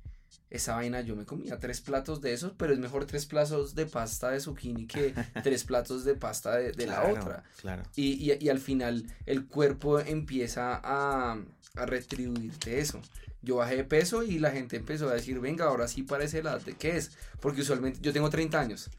[0.49, 3.85] esa vaina yo me comía tres platos de esos, pero es mejor tres platos de
[3.85, 7.43] pasta de zucchini que tres platos de pasta de, de Claro, la otra.
[7.62, 7.83] Claro.
[7.95, 11.38] Y, y, y al final el cuerpo empieza a,
[11.75, 13.01] a retribuirte eso.
[13.41, 16.52] Yo bajé de peso y la gente empezó a decir, venga, ahora sí parece la
[16.52, 17.12] edad de qué es.
[17.39, 18.89] Porque usualmente yo tengo 30 años.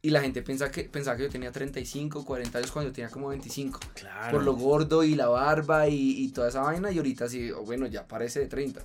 [0.00, 3.10] Y la gente pensa que, pensaba que yo tenía 35, 40 años cuando yo tenía
[3.10, 3.80] como 25.
[3.94, 4.36] Claro.
[4.36, 6.90] Por lo gordo y la barba y, y toda esa vaina.
[6.90, 8.84] Y ahorita sí, oh, bueno, ya parece de 30.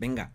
[0.00, 0.32] Venga,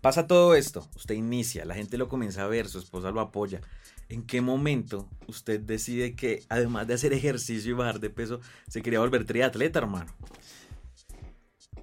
[0.00, 3.60] pasa todo esto, usted inicia, la gente lo comienza a ver, su esposa lo apoya.
[4.08, 8.82] ¿En qué momento usted decide que además de hacer ejercicio y bajar de peso, se
[8.82, 10.12] quería volver triatleta, hermano?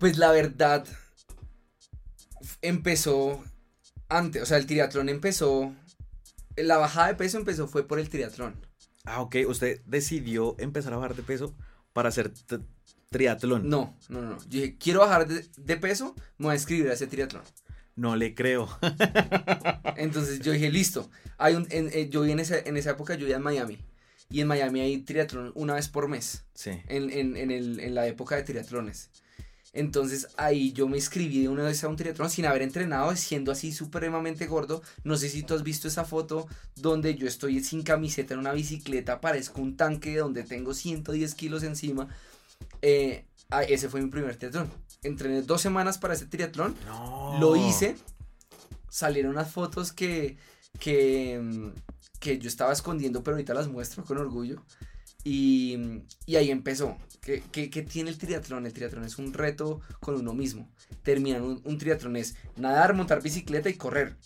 [0.03, 0.85] Pues la verdad
[2.61, 3.41] empezó
[4.09, 5.73] antes, o sea, el triatlón empezó,
[6.57, 8.53] la bajada de peso empezó fue por el triatlón.
[9.05, 11.55] Ah, ok, usted decidió empezar a bajar de peso
[11.93, 12.33] para hacer
[13.11, 13.69] triatlón.
[13.69, 14.37] No, no, no.
[14.39, 17.43] Yo dije, quiero bajar de, de peso, me voy a inscribir a ese triatlón.
[17.95, 18.67] No le creo.
[19.95, 21.09] Entonces yo dije, listo.
[21.37, 23.79] Hay un, en, eh, yo vi en esa, en esa época, yo vivía en Miami.
[24.29, 26.43] Y en Miami hay triatlón una vez por mes.
[26.55, 26.71] Sí.
[26.89, 29.09] En, en, en, el, en la época de triatlones.
[29.73, 33.51] Entonces ahí yo me inscribí de una vez a un triatlón sin haber entrenado, siendo
[33.51, 34.83] así supremamente gordo.
[35.03, 38.53] No sé si tú has visto esa foto donde yo estoy sin camiseta en una
[38.53, 42.07] bicicleta, parezco un tanque donde tengo 110 kilos encima.
[42.83, 44.69] Eh, ah, ese fue mi primer triatlón.
[45.01, 46.75] Entrené dos semanas para ese triatlón.
[46.85, 47.37] No.
[47.39, 47.95] Lo hice.
[48.89, 50.37] Salieron unas fotos que,
[50.79, 51.69] que, mm,
[52.19, 54.63] que yo estaba escondiendo, pero ahorita las muestro con orgullo.
[55.23, 55.77] Y,
[56.25, 56.97] y ahí empezó.
[57.21, 58.65] ¿Qué, qué, qué tiene el triatlón?
[58.65, 60.69] El triatlón es un reto con uno mismo.
[61.03, 64.17] Terminar un, un triatlón es nadar, montar bicicleta y correr.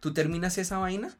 [0.00, 1.16] Tú terminas esa vaina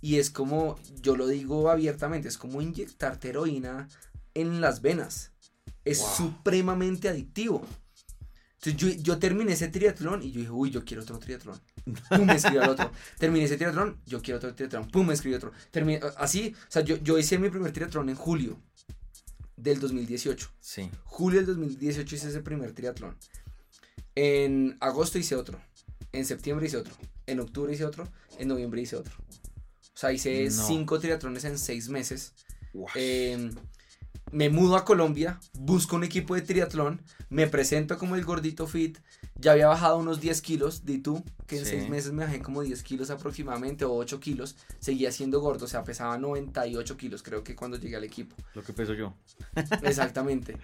[0.00, 3.88] y es como, yo lo digo abiertamente, es como inyectarte heroína
[4.34, 5.32] en las venas.
[5.84, 6.08] Es Wow.
[6.16, 7.66] supremamente adictivo.
[8.62, 11.58] Entonces yo, yo terminé ese triatlón y yo dije, uy, yo quiero otro triatlón.
[12.08, 12.90] Pum, me escribí al otro.
[13.18, 14.88] Terminé ese triatlón, yo quiero otro triatlón.
[14.90, 15.52] Pum, me escribí otro.
[15.70, 18.58] Terminé, así, o sea, yo, yo hice mi primer triatlón en julio
[19.56, 20.50] del 2018.
[20.60, 20.90] Sí.
[21.04, 23.16] Julio del 2018 hice ese primer triatlón.
[24.14, 25.60] En agosto hice otro.
[26.12, 26.94] En septiembre hice otro.
[27.26, 28.08] En octubre hice otro.
[28.38, 29.14] En noviembre hice otro.
[29.18, 30.66] O sea, hice No.
[30.66, 32.32] cinco triatlones en seis meses.
[32.94, 33.50] Eh,
[34.32, 38.98] me mudo a Colombia, busco un equipo de triatlón, me presento como el gordito fit,
[39.40, 41.70] Ya había bajado unos 10 kilos, di tú, que en Sí.
[41.72, 44.56] 6 meses me bajé como 10 kilos aproximadamente, o 8 kilos.
[44.80, 48.36] Seguía siendo gordo, o sea, pesaba 98 kilos, creo que cuando llegué al equipo.
[48.54, 49.14] Lo que peso yo.
[49.82, 50.56] Exactamente.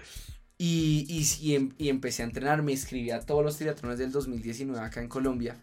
[0.59, 4.11] Y, y, y em- y empecé a entrenar, me inscribí a todos los triatlones del
[4.13, 5.57] 2019 acá en Colombia.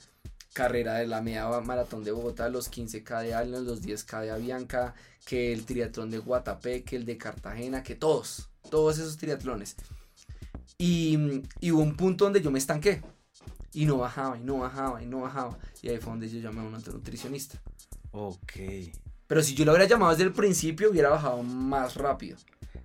[0.54, 4.94] Carrera de la media maratón de Bogotá, los 15K de Alnos, los 10K de Avianca,
[5.26, 9.76] que el triatlón de Guatapé, que el de Cartagena, que todos, todos esos triatlones.
[10.78, 13.02] Y, y hubo un punto donde yo me estanqué.
[13.74, 15.58] Y no bajaba, y no bajaba, y no bajaba.
[15.82, 17.60] Y ahí fue donde yo llamé a un nutricionista.
[18.12, 18.54] Ok.
[19.28, 22.38] Pero si yo lo hubiera llamado desde el principio, hubiera bajado más rápido.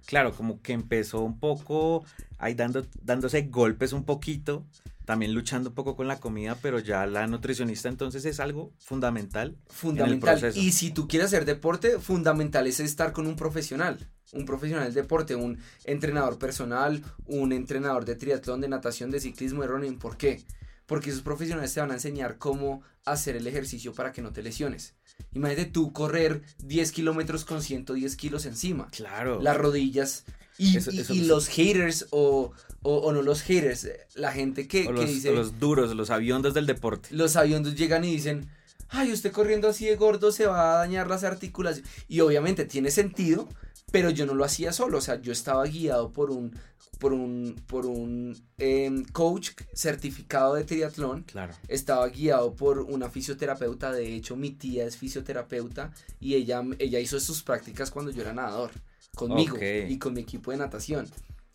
[0.06, 2.04] Claro, como que empezó un poco
[2.38, 4.64] ahí dando, dándose golpes un poquito,
[5.08, 9.48] también luchando un poco con la comida, pero ya la nutricionista entonces es algo fundamental.
[9.48, 10.38] En el fundamental.
[10.38, 10.60] proceso.
[10.60, 14.06] Y si tú quieres hacer deporte, fundamental es estar con un profesional.
[14.34, 19.62] Un profesional del deporte, un entrenador personal, un entrenador de triatlón, de natación, de ciclismo,
[19.62, 19.98] de running.
[19.98, 20.44] ¿Por qué?
[20.84, 24.42] Porque esos profesionales te van a enseñar cómo hacer el ejercicio para que no te
[24.42, 24.94] lesiones.
[25.32, 28.88] Imagínate tú correr 10 kilómetros con 110 kilos encima.
[28.90, 29.40] Claro.
[29.40, 30.26] Las rodillas.
[30.58, 32.50] Y, Eso- y- eso- y eso- los haters o,
[32.82, 35.32] o, o no los haters, la gente que, que los, dice...
[35.32, 37.08] los duros, los aviondos del deporte.
[37.12, 38.48] Los aviones llegan y dicen,
[38.88, 41.88] ay, usted corriendo así de gordo se va a dañar las articulaciones.
[42.08, 43.48] Y obviamente tiene sentido,
[43.92, 46.54] pero yo no lo hacía solo, o sea, yo estaba guiado por un,
[46.98, 51.22] por un, por un em, coach certificado de triatlón.
[51.22, 51.54] Claro.
[51.68, 57.18] Estaba guiado por una fisioterapeuta, de hecho mi tía es fisioterapeuta y ella, ella hizo
[57.20, 58.72] sus prácticas cuando yo era nadador,
[59.18, 59.56] conmigo
[59.90, 61.06] y con mi equipo de natación.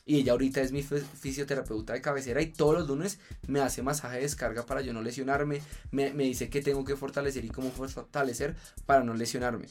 [0.05, 3.81] Y ella ahorita es mi fis- fisioterapeuta de cabecera y todos los lunes me hace
[3.81, 5.61] masaje de descarga para yo no lesionarme.
[5.91, 9.67] Me, me dice qué tengo que fortalecer y cómo fortalecer para no lesionarme.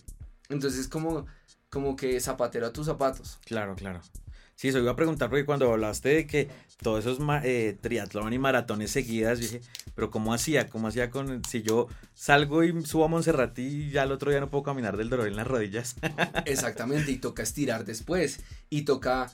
[0.48, 1.26] Entonces es como,
[1.68, 3.38] como que zapatero a tus zapatos.
[3.44, 4.00] Claro, claro.
[4.54, 6.48] Sí, eso iba a preguntar porque cuando hablaste de que
[6.82, 9.60] todos esos eh, triatlón y maratones seguidas, yo dije,
[9.94, 10.68] pero ¿cómo hacía?
[10.68, 14.40] ¿Cómo hacía con si yo salgo y subo a Monserrat y ya el otro día
[14.40, 15.96] no puedo caminar del dolor en las rodillas?
[16.44, 18.40] Exactamente, y toca estirar después.
[18.70, 19.32] Y toca.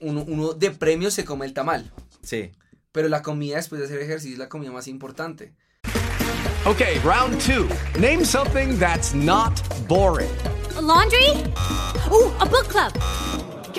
[0.00, 1.90] Uno, uno de premio se come el tamal.
[2.22, 2.52] Sí.
[2.92, 5.54] Pero la comida después de hacer ejercicio es la comida más importante.
[6.66, 7.68] Okay, round two.
[7.98, 10.30] Name something that's not boring.
[10.76, 11.30] A laundry?
[12.10, 12.92] Ooh, a book club.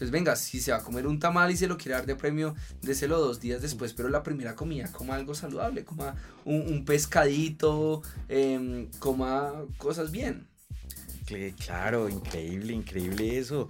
[0.00, 2.16] Entonces, venga, si se va a comer un tamal y se lo quiere dar de
[2.16, 6.14] premio, déselo dos días después, pero la primera comida, coma algo saludable, coma
[6.46, 10.46] un, pescadito, em, coma cosas bien.
[11.26, 13.68] Cl- Claro, increíble, increíble eso.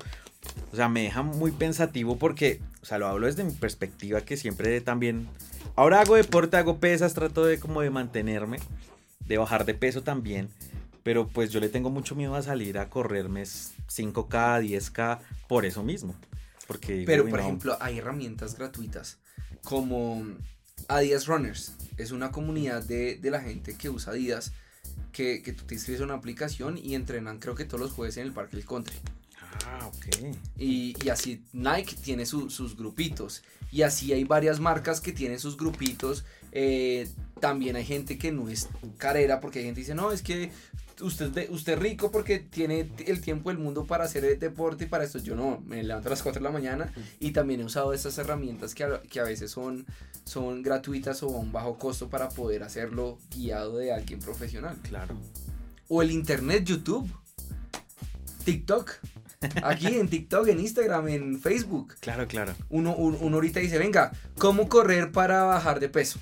[0.73, 4.37] O sea, me deja muy pensativo porque, o sea, lo hablo desde mi perspectiva que
[4.37, 5.27] siempre también...
[5.75, 8.61] Ahora hago deporte, hago pesas, trato de como de mantenerme,
[9.27, 10.49] de bajar de peso también,
[11.03, 13.43] pero pues yo le tengo mucho miedo a salir a correrme
[13.91, 16.15] 5K, 10K por eso mismo.
[16.67, 17.45] Porque, Pero, "Uy, por no".
[17.47, 19.19] ejemplo, hay herramientas gratuitas
[19.65, 20.25] como
[20.89, 21.75] Adidas Runners.
[21.97, 24.53] Es una comunidad de, de la gente que usa Adidas,
[25.13, 28.17] que, que tú te inscribes a una aplicación y entrenan creo que todos los jueves
[28.17, 28.97] en el Parque del Country.
[29.67, 30.37] Ah, ok.
[30.57, 33.43] Y, y así Nike tiene su- sus grupitos.
[33.73, 36.25] Y así hay varias marcas que tienen sus grupitos.
[36.53, 37.09] Eh,
[37.41, 40.51] también hay gente que no es carera porque hay gente que dice, no, es que
[41.03, 44.87] usted, usted es rico porque tiene el tiempo del mundo para hacer el deporte y
[44.89, 45.19] para esto.
[45.19, 48.17] Yo no, me levanto a las 4 de la mañana y también he usado estas
[48.19, 49.87] herramientas que a, que a veces son,
[50.25, 54.77] son gratuitas o a un bajo costo para poder hacerlo guiado de alguien profesional.
[54.83, 55.17] Claro.
[55.89, 57.11] O el internet, YouTube,
[58.45, 58.91] TikTok.
[59.63, 61.95] Aquí en TikTok, en Instagram, en Facebook.
[62.01, 62.55] Claro, claro.
[62.69, 66.21] Uno, un- uno ahorita dice, venga, ¿cómo correr para bajar de peso?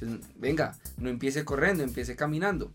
[0.00, 2.72] Entonces, venga, no empiece corriendo, empiece caminando.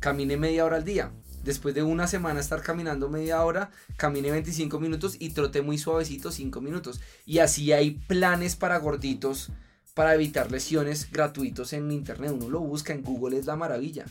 [0.00, 1.12] Camine media hora al día.
[1.44, 6.30] Después de una semana estar caminando media hora, camine 25 minutos y trote muy suavecito
[6.30, 7.00] 5 minutos.
[7.24, 9.50] Y así hay planes para gorditos
[9.94, 12.32] para evitar lesiones gratuitos en internet.
[12.32, 14.04] Uno lo busca en Google, es la maravilla.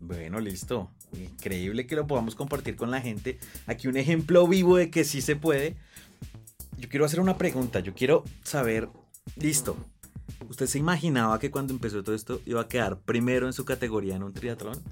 [0.00, 0.90] Bueno, listo.
[1.12, 3.38] Increíble que lo podamos compartir con la gente.
[3.66, 5.76] Aquí un ejemplo vivo de que sí se puede.
[6.76, 7.80] Yo quiero hacer una pregunta.
[7.80, 8.88] Yo quiero saber,
[9.36, 9.76] listo.
[10.48, 14.16] ¿Usted se imaginaba que cuando empezó todo esto iba a quedar primero en su categoría
[14.16, 14.82] en un triatlón?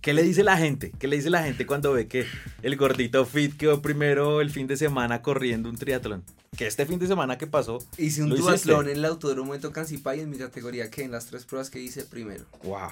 [0.00, 0.92] ¿Qué le dice la gente?
[0.98, 2.24] ¿Qué le dice la gente cuando ve que
[2.62, 6.24] el gordito fit quedó primero el fin de semana corriendo un triatlón?
[6.56, 7.78] Que este fin de semana que pasó.
[7.98, 11.26] Hice un duatlón en el autódromo de Tocancipá y en mi categoría que en las
[11.26, 12.46] tres pruebas que hice primero.
[12.62, 12.90] Wow.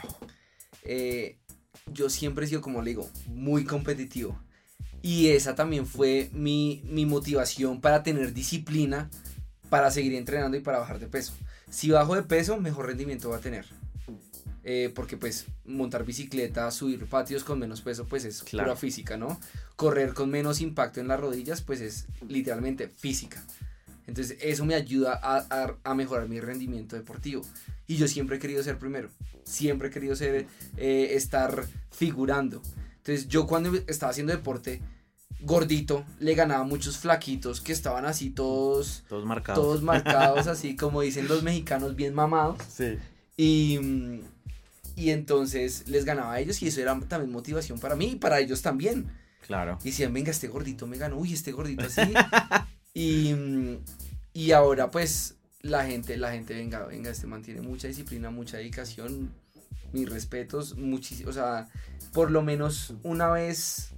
[0.82, 1.38] Eh,
[1.92, 4.38] yo siempre he sido, como le digo, muy competitivo.
[5.00, 9.08] Y esa también fue mi, mi motivación para tener disciplina,
[9.70, 11.32] para seguir entrenando y para bajar de peso.
[11.70, 13.64] Si bajo de peso, mejor rendimiento va a tener.
[14.68, 18.70] Eh, porque pues montar bicicleta, subir patios con menos peso, pues es Claro.
[18.70, 19.38] pura física, ¿no?
[19.76, 23.44] Correr con menos impacto en las rodillas, pues es literalmente física.
[24.08, 27.42] Entonces eso me ayuda a, a- a mejorar mi rendimiento deportivo.
[27.86, 29.08] Y yo siempre he querido ser primero.
[29.44, 32.60] Siempre he querido ser, eh, estar figurando.
[32.98, 34.80] Entonces yo cuando estaba haciendo deporte,
[35.40, 39.04] gordito, le ganaba a muchos flaquitos que estaban así todos...
[39.08, 39.62] Todos marcados.
[39.62, 42.58] Todos marcados, así como dicen los mexicanos, bien mamados.
[42.68, 42.98] Sí.
[43.36, 43.78] Y,
[44.96, 48.40] y entonces les ganaba a ellos y eso era también motivación para mí y para
[48.40, 49.10] ellos también.
[49.46, 49.78] Claro.
[49.82, 52.00] Y decían, venga, este gordito me ganó, uy, este gordito así.
[52.94, 53.34] y,
[54.32, 59.32] y ahora pues la gente, la gente, venga, venga, este mantiene mucha disciplina, mucha dedicación,
[59.92, 61.68] mis respetos, muchísimo, o sea,
[62.12, 63.90] por lo menos una vez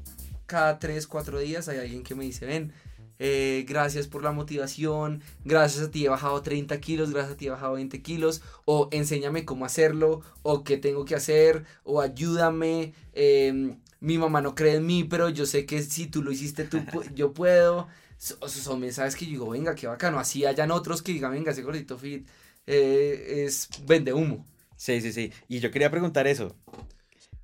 [0.48, 2.72] cada tres, cuatro días hay alguien que me dice, ven,
[3.20, 7.46] eh, gracias por la motivación, gracias a ti he bajado 30 kilos, gracias a ti
[7.46, 12.94] he bajado 20 kilos, o enséñame cómo hacerlo, o qué tengo que hacer, o ayúdame,
[13.12, 16.64] eh, mi mamá no cree en mí, pero yo sé que si tú lo hiciste,
[16.64, 16.78] tú,
[17.14, 17.88] yo puedo.
[18.16, 21.32] So- so- Son mensajes que yo digo, venga, qué bacano, así hayan otros que digan,
[21.32, 22.26] venga, ese gordito fit
[22.66, 24.44] eh, es vende humo.
[24.76, 25.32] Sí, sí, sí.
[25.48, 26.54] Y yo quería preguntar eso.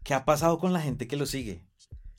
[0.05, 1.63] ¿Qué ha pasado con la gente que lo sigue?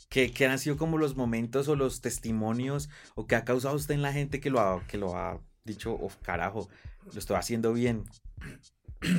[0.10, 3.96] ¿Qué, qué han sido como los momentos o los testimonios o qué ha causado usted
[3.96, 6.70] en la gente que lo ha, que lo ha dicho, oh, carajo,
[7.12, 8.04] lo estoy haciendo bien?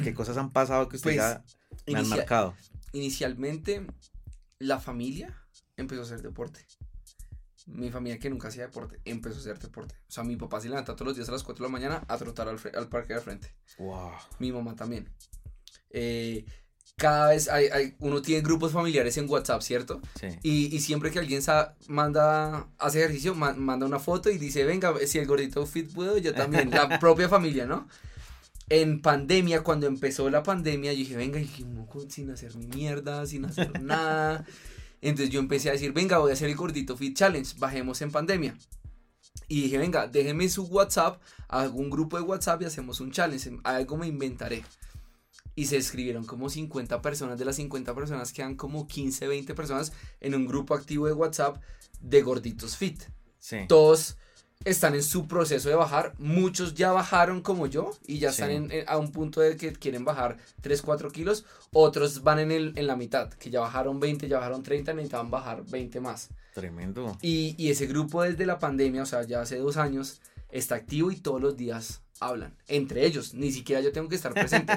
[0.04, 1.44] ¿Qué cosas han pasado que usted Pues, ya
[1.86, 2.54] me han inicia- marcado?
[2.92, 3.86] Inicialmente,
[4.58, 5.36] la familia
[5.76, 6.64] empezó a hacer deporte.
[7.66, 9.96] Mi familia que nunca hacía deporte, empezó a hacer deporte.
[10.08, 12.04] O sea, mi papá se levanta todos los días a las 4 de la mañana
[12.08, 13.54] a trotar al, al parque de frente.
[13.78, 14.12] Wow.
[14.38, 15.12] Mi mamá también.
[15.90, 16.44] Eh,
[16.96, 20.00] cada vez hay, hay- uno tiene grupos familiares en WhatsApp, ¿cierto?
[20.18, 20.28] Sí.
[20.42, 21.42] Y, y siempre que alguien
[21.88, 26.16] manda, hace ejercicio, ma- manda una foto y dice, venga, si el gordito fit puedo,
[26.16, 26.70] yo también.
[26.70, 27.86] La propia familia, ¿no?
[28.70, 32.66] En pandemia, cuando empezó la pandemia, yo dije, venga, y uno con- sin hacer ni
[32.66, 34.46] mierda, sin hacer nada.
[35.02, 38.10] Entonces yo empecé a decir, venga, voy a hacer el gordito fit challenge, bajemos en
[38.10, 38.56] pandemia.
[39.48, 43.58] Y dije, venga, déjeme su WhatsApp, hago un grupo de WhatsApp y hacemos un challenge,
[43.64, 44.64] algo me inventaré.
[45.56, 49.92] Y se escribieron como 50 personas, de las 50 personas quedan como 15, 20 personas
[50.20, 51.60] en un grupo activo de WhatsApp
[52.00, 53.02] de gorditos fit.
[53.38, 53.56] Sí.
[53.66, 54.16] Todos
[54.64, 58.42] están en su proceso de bajar, muchos ya bajaron como yo y ya Sí.
[58.42, 62.38] están en- en- a un punto de que quieren bajar 3, 4 kilos, otros van
[62.38, 66.00] en, el, en la mitad, que ya bajaron 20, ya bajaron 30, necesitaban bajar 20
[66.00, 66.28] más.
[66.54, 67.16] Tremendo.
[67.22, 71.10] Y, y ese grupo desde la pandemia, o sea, ya hace dos años, está activo
[71.10, 72.54] y todos los días hablan.
[72.68, 74.72] Entre ellos, ni siquiera yo tengo que estar presente.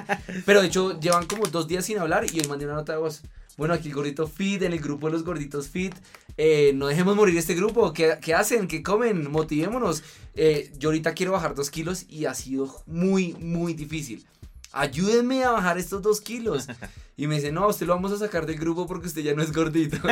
[0.46, 2.98] Pero de hecho, llevan como dos días sin hablar y hoy mandé una nota de
[2.98, 3.22] voz.
[3.56, 5.94] Bueno, aquí el gordito fit, en el grupo de los gorditos fit.
[6.36, 7.92] eh, no dejemos morir este grupo.
[7.92, 8.68] ¿Qué, qué hacen?
[8.68, 9.30] ¿Qué comen?
[9.30, 10.02] Motivémonos.
[10.34, 14.24] Eh, yo ahorita quiero bajar dos kilos y ha sido muy, muy difícil.
[14.72, 16.68] Ayúdenme a bajar estos dos kilos.
[17.16, 19.42] Y me dice, no, usted lo vamos a sacar del grupo porque usted ya no
[19.42, 19.98] es gordito.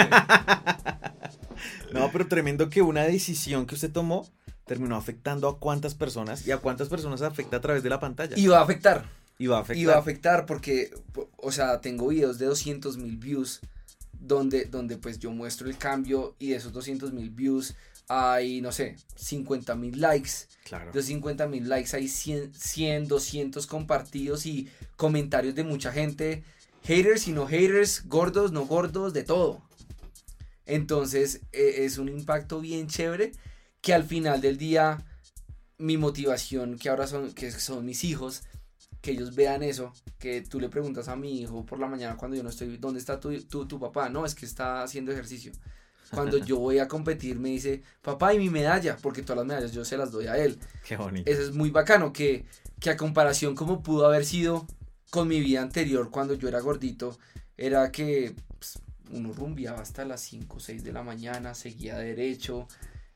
[1.93, 4.29] No, pero tremendo que una decisión que usted tomó
[4.69, 8.39] terminó afectando a cuántas personas y a cuántas personas afecta a través de la pantalla.
[8.39, 9.05] Y va a afectar.
[9.39, 9.83] Y va a afectar.
[9.83, 13.61] Y va a afectar porque, po- o sea, tengo videos de 200 mil views
[14.13, 17.75] donde, donde pues yo muestro el cambio y de esos 200 mil views
[18.09, 20.31] hay, no sé, 50 mil likes.
[20.65, 20.93] Claro.
[20.93, 26.43] De esos 50 mil likes hay 100, 100, 200 compartidos y comentarios de mucha gente.
[26.85, 29.63] Haters y no haters, gordos, no gordos, de todo.
[30.67, 33.33] Entonces eh, es un impacto bien chévere
[33.81, 35.05] que al final del día
[35.79, 38.43] mi motivación que ahora son que son mis hijos
[39.01, 42.37] que ellos vean eso que tú le preguntas a mi hijo por la mañana cuando
[42.37, 45.53] yo no estoy dónde está tu, tu, tu papá no es que está haciendo ejercicio.
[46.11, 49.73] Cuando yo voy a competir me dice papá y mi medalla porque todas las medallas
[49.73, 50.59] yo se las doy a él.
[50.85, 51.31] Qué bonito.
[51.31, 52.45] eso es muy bacano que,
[52.81, 54.67] que a comparación como pudo haber sido
[55.11, 57.17] con mi vida anterior cuando yo era gordito
[57.57, 58.81] era que pues,
[59.13, 62.67] uno rumbeaba hasta las 5 o 6 de la mañana seguía derecho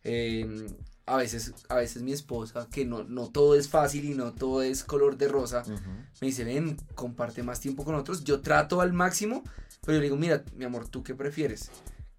[0.04, 0.66] eh,
[1.06, 4.62] a veces, a veces mi esposa, que no, no todo es fácil y no todo
[4.62, 5.64] es color de rosa,
[6.20, 8.22] me dice, ven, comparte más tiempo con otros.
[8.24, 9.42] Yo trato al máximo,
[9.80, 11.70] pero yo le digo, mira, mi amor, ¿tú qué prefieres?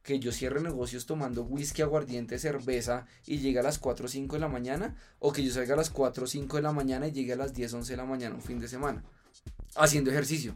[0.04, 4.36] Que yo cierre negocios tomando whisky, aguardiente, cerveza y llegue a las 4 o 5
[4.36, 7.08] de la mañana, o que yo salga a las 4 o 5 de la mañana
[7.08, 9.02] y llegue a las 10 11 de la mañana un fin de semana,
[9.76, 10.56] haciendo ejercicio.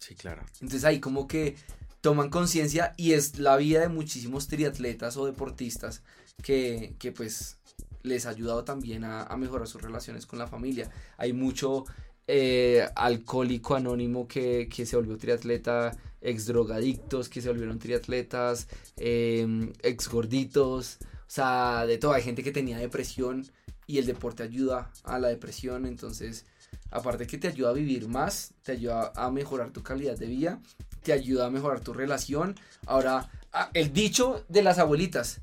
[0.00, 0.42] Sí, claro.
[0.54, 1.54] Entonces ahí como que
[2.00, 6.02] toman conciencia y es la vida de muchísimos triatletas o deportistas
[6.42, 7.58] que, que pues
[8.02, 10.90] les ha ayudado también a, mejorar sus relaciones con la familia.
[11.16, 11.84] Hay mucho
[12.26, 19.72] eh, alcohólico anónimo que, que se volvió triatleta, ex drogadictos que se volvieron triatletas, eh,
[19.82, 22.12] ex gorditos, o sea, de todo.
[22.12, 23.46] Hay gente que tenía depresión
[23.86, 26.46] y el deporte ayuda a la depresión, entonces,
[26.90, 30.60] aparte que te ayuda a vivir más, te ayuda a mejorar tu calidad de vida,
[31.02, 32.56] te ayuda a mejorar tu relación.
[32.86, 35.40] Ahora, ah, el dicho de las abuelitas,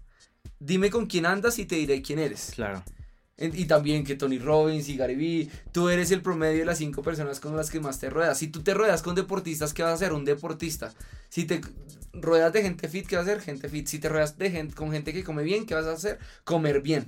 [0.60, 2.52] dime con quién andas y te diré quién eres.
[2.56, 2.84] Claro.
[3.38, 7.02] Y también que Tony Robbins y Gary Vee, tú eres el promedio de las cinco
[7.02, 8.38] personas con las que más te ruedas.
[8.38, 10.12] Si tú te ruedas con deportistas, ¿qué vas a hacer?
[10.12, 10.94] Un deportista.
[11.30, 11.62] Si te
[12.12, 13.42] ruedas de gente fit, ¿qué vas a hacer?
[13.42, 13.88] Gente fit.
[13.88, 16.20] Si te ruedas de gente, con gente que come bien, ¿qué vas a hacer?
[16.44, 17.08] Comer bien.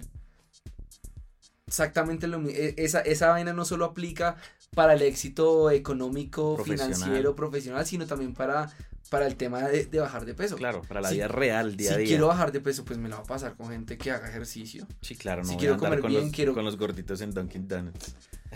[1.68, 2.58] Exactamente lo mismo.
[2.78, 4.38] Esa, esa vaina no solo aplica
[4.74, 6.96] para el éxito económico, Profesional.
[6.96, 8.72] financiero, profesional, sino también para,
[9.12, 10.56] para el tema de, de bajar de peso.
[10.56, 12.08] Claro, para la Si- vida real, día si a día.
[12.08, 14.88] quiero bajar de peso, pues me la va a pasar con gente que haga ejercicio.
[15.02, 16.78] Sí, claro, no Si voy quiero a andar comer con bien, los, quiero- con los
[16.78, 18.16] gorditos en Dunkin' Donuts.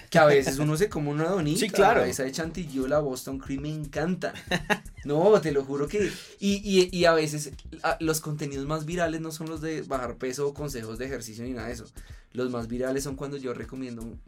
[0.09, 1.59] Que a veces uno se come una donita.
[1.59, 2.03] Sí, claro.
[2.05, 4.33] Esa de chantilly, la Boston Cream me encanta.
[5.05, 6.11] No, te lo juro que...
[6.39, 7.51] Y, y, y a veces
[7.83, 11.43] a- los contenidos más virales no son los de bajar peso o consejos de ejercicio
[11.45, 11.85] ni nada de eso.
[12.33, 14.19] Los más virales son cuando yo recomiendo un,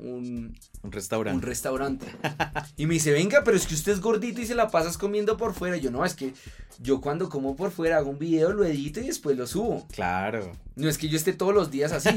[0.84, 1.36] un, restaurante.
[1.36, 2.06] un restaurante.
[2.78, 5.36] Y me dice, venga, pero es que usted es gordito y se la pasas comiendo
[5.36, 5.76] por fuera.
[5.76, 6.34] Y yo, no, es que
[6.80, 9.86] yo cuando como por fuera hago un video, lo edito y después lo subo.
[9.92, 10.54] Claro.
[10.78, 12.10] No es que yo esté todos los días así.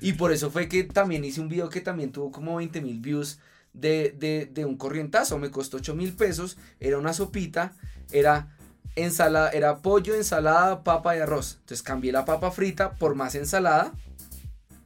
[0.00, 3.00] y por eso fue que también hice un video que también tuvo como 20 mil
[3.00, 3.38] views
[3.76, 5.38] de, de, de un corrientazo.
[5.38, 6.56] Me costó 8 mil pesos.
[6.80, 7.72] Era una sopita.
[8.10, 8.56] Era
[8.96, 11.58] ensalada, era pollo, ensalada, papa y arroz.
[11.60, 13.92] Entonces cambié la papa frita por más ensalada.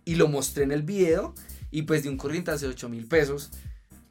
[0.05, 1.35] Y lo mostré en el video.
[1.71, 3.51] Y pues de un corrientazo de 8 mil pesos.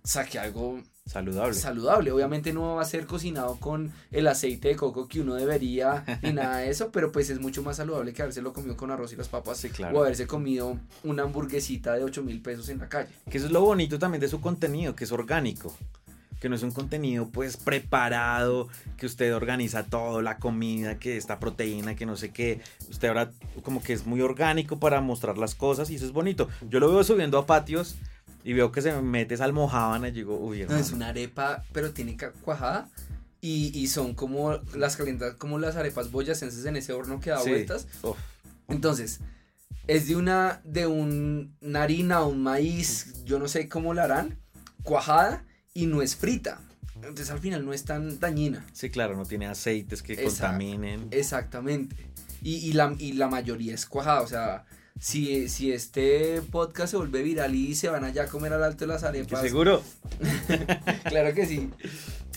[0.04, 1.56] Saqué algo Saludable.
[1.56, 2.12] saludable.
[2.12, 6.34] Obviamente no va a ser cocinado con el aceite de coco que uno debería ni
[6.34, 9.12] nada de eso, pero pues es mucho más saludable que haberse lo comido con arroz
[9.14, 9.98] y las papas claro.
[9.98, 13.10] o haberse comido una hamburguesita de 8 mil pesos en la calle.
[13.28, 15.76] Que eso es lo bonito también de su contenido, que es orgánico.
[16.40, 21.40] Que no es un contenido pues preparado, que usted organiza todo, la comida, que esta
[21.40, 22.62] proteína, que no sé qué.
[22.88, 23.32] Usted ahora
[23.64, 26.48] como que es muy orgánico para mostrar las cosas y eso es bonito.
[26.70, 27.98] Yo lo veo subiendo a patios
[28.44, 31.92] y veo que se mete esa almohábana y digo, uy, No, es una arepa, pero
[31.92, 32.90] tiene cuajada.
[33.42, 37.40] Y, y son como las calientas, como las arepas boyacenses en ese horno que da
[37.40, 37.50] Sí.
[37.50, 37.88] vueltas.
[38.04, 38.18] Uf.
[38.68, 39.22] Entonces,
[39.88, 44.38] es de una, de un, una harina, un maíz, yo no sé cómo la harán,
[44.84, 46.60] cuajada y no es frita.
[46.96, 48.66] Entonces al final no es tan dañina.
[48.74, 51.08] Sí, claro, no tiene aceites que contaminen.
[51.12, 51.96] Exactamente.
[52.42, 54.22] Y, y la, y la mayoría es cuajada.
[54.22, 54.66] O sea,
[55.00, 58.86] si, si este podcast se vuelve viral y se van allá a comer al alto
[58.86, 59.42] de las arepas.
[59.42, 59.82] seguro.
[61.06, 61.70] claro que sí.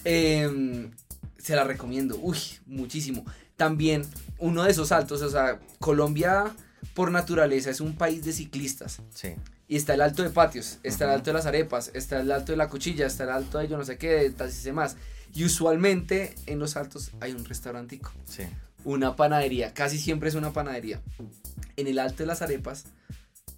[0.04, 0.90] Em,
[1.38, 2.16] se la recomiendo.
[2.22, 3.24] Uy, muchísimo.
[3.56, 4.02] También
[4.38, 6.54] uno de esos altos, o sea, Colombia
[6.94, 9.00] por naturaleza es un país de ciclistas.
[9.14, 9.34] Sí.
[9.68, 12.52] Y está el alto de patios, está el alto de las arepas, está el alto
[12.52, 14.96] de la cuchilla, está el alto de yo no sé qué, de tal y más.
[15.34, 18.42] Y usualmente en los altos hay un restaurantico, Sí.
[18.84, 21.00] Una panadería, casi siempre es una panadería.
[21.76, 22.86] En el alto de las arepas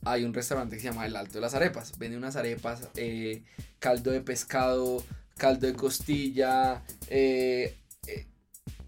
[0.05, 1.99] hay un restaurante que se llama El Alto de las Arepas.
[1.99, 3.43] Vende unas arepas, eh,
[3.79, 5.03] caldo de pescado,
[5.37, 8.27] caldo de costilla, eh, eh,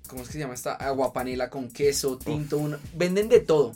[0.08, 0.74] ¿cómo es que se llama esta?
[0.74, 3.74] Aguapanela con queso, tinto, venden de todo.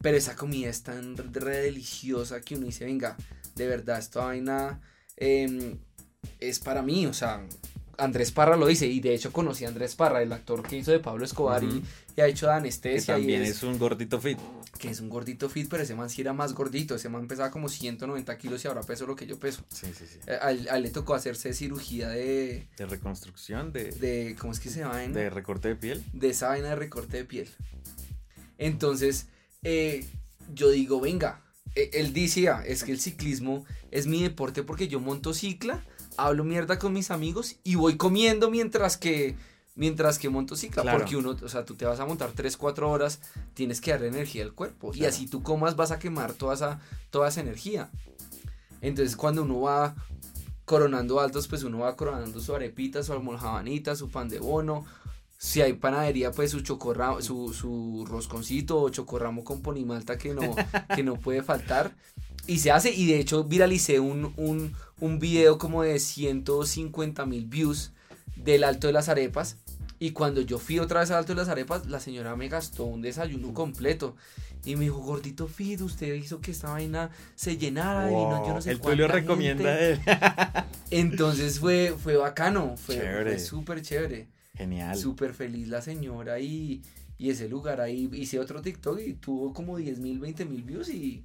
[0.00, 3.16] Pero esa comida es tan re deliciosa que uno dice, venga,
[3.54, 4.80] de verdad, esta vaina
[5.16, 5.78] em,
[6.40, 7.46] es para mí, o sea,
[8.04, 10.90] Andrés Parra lo dice, y de hecho conocí a Andrés Parra, el actor que hizo
[10.90, 11.82] de Pablo Escobar y-
[12.20, 13.14] ha hecho de Que anestesia.
[13.18, 14.38] y también es un gordito fit.
[14.78, 16.94] que es un gordito fit, pero ese man sí era más gordito.
[16.96, 19.62] Ese man pesaba como 190 kilos y ahora peso lo que yo peso.
[19.68, 20.18] Sí, sí, sí.
[20.26, 24.70] Eh, A, él, le tocó hacerse cirugía de, De reconstrucción, de, de ¿cómo es que
[24.70, 24.96] se llama?
[24.98, 26.02] de recorte de piel.
[26.12, 27.48] de esa vaina de recorte de piel.
[28.58, 29.26] Entonces,
[29.62, 30.04] eh,
[30.54, 31.42] yo digo, venga,
[31.74, 35.84] eh, él decía, es que el ciclismo es mi deporte porque yo monto cicla,
[36.16, 39.36] hablo mierda con mis amigos y voy comiendo mientras que
[39.74, 40.98] mientras que monto cicla, Claro.
[40.98, 43.20] porque uno, o sea, tú te vas a montar 3, 4 horas,
[43.54, 46.80] tienes que darle energía al cuerpo y así tú comas vas a quemar toda esa
[47.10, 47.90] toda esa energía.
[48.80, 49.94] Entonces, cuando uno va
[50.64, 54.84] coronando altos, pues uno va coronando su arepita, su almojabanita, su pan de bono,
[55.38, 60.54] Si hay panadería, pues su chocorramo, su, su rosconcito o chocorramo con ponimalta que no,
[60.94, 61.96] que no puede faltar.
[62.46, 64.72] Y se hace, y de hecho viralicé un, un,
[65.02, 67.90] un video como de 150 mil views
[68.36, 69.56] del Alto de las Arepas.
[69.98, 72.84] Y cuando yo fui otra vez al Alto de las Arepas, la señora me gastó
[72.84, 74.14] un desayuno completo.
[74.64, 78.54] Y me dijo, gordito Fit, usted hizo que esta vaina se llenara y no, yo
[78.54, 79.92] no sé el Tulio recomienda gente".
[79.92, 80.64] él.
[80.92, 84.28] Entonces fue, fue bacano, fue súper chévere.
[84.54, 84.96] Genial.
[84.96, 86.80] Súper feliz la señora y,
[87.18, 88.08] y ese lugar ahí.
[88.12, 91.24] Hice otro TikTok y tuvo como 10 mil, 20 mil views y,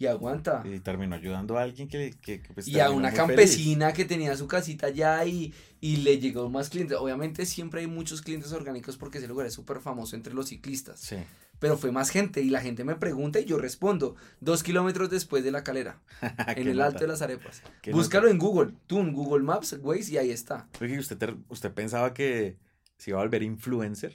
[0.00, 0.62] y aguanta.
[0.64, 4.34] Y terminó ayudando a alguien que, que, que, pues, Y a una campesina que tenía
[4.34, 6.96] su casita allá y, y le llegó más clientes.
[6.98, 11.00] Obviamente siempre hay muchos clientes orgánicos porque ese lugar es súper famoso entre los ciclistas.
[11.00, 11.16] Sí.
[11.58, 14.16] Pero fue más gente y la gente me pregunta y yo respondo.
[14.40, 16.00] Dos kilómetros después de la calera.
[16.56, 16.86] en el nota.
[16.86, 17.62] Alto de las Arepas.
[17.92, 18.72] Búscalo en Google.
[18.86, 20.66] Tú en Google Maps, Waze y ahí está.
[20.80, 22.56] Oye, ¿usted, ¿usted pensaba que
[22.96, 24.14] se iba a volver influencer?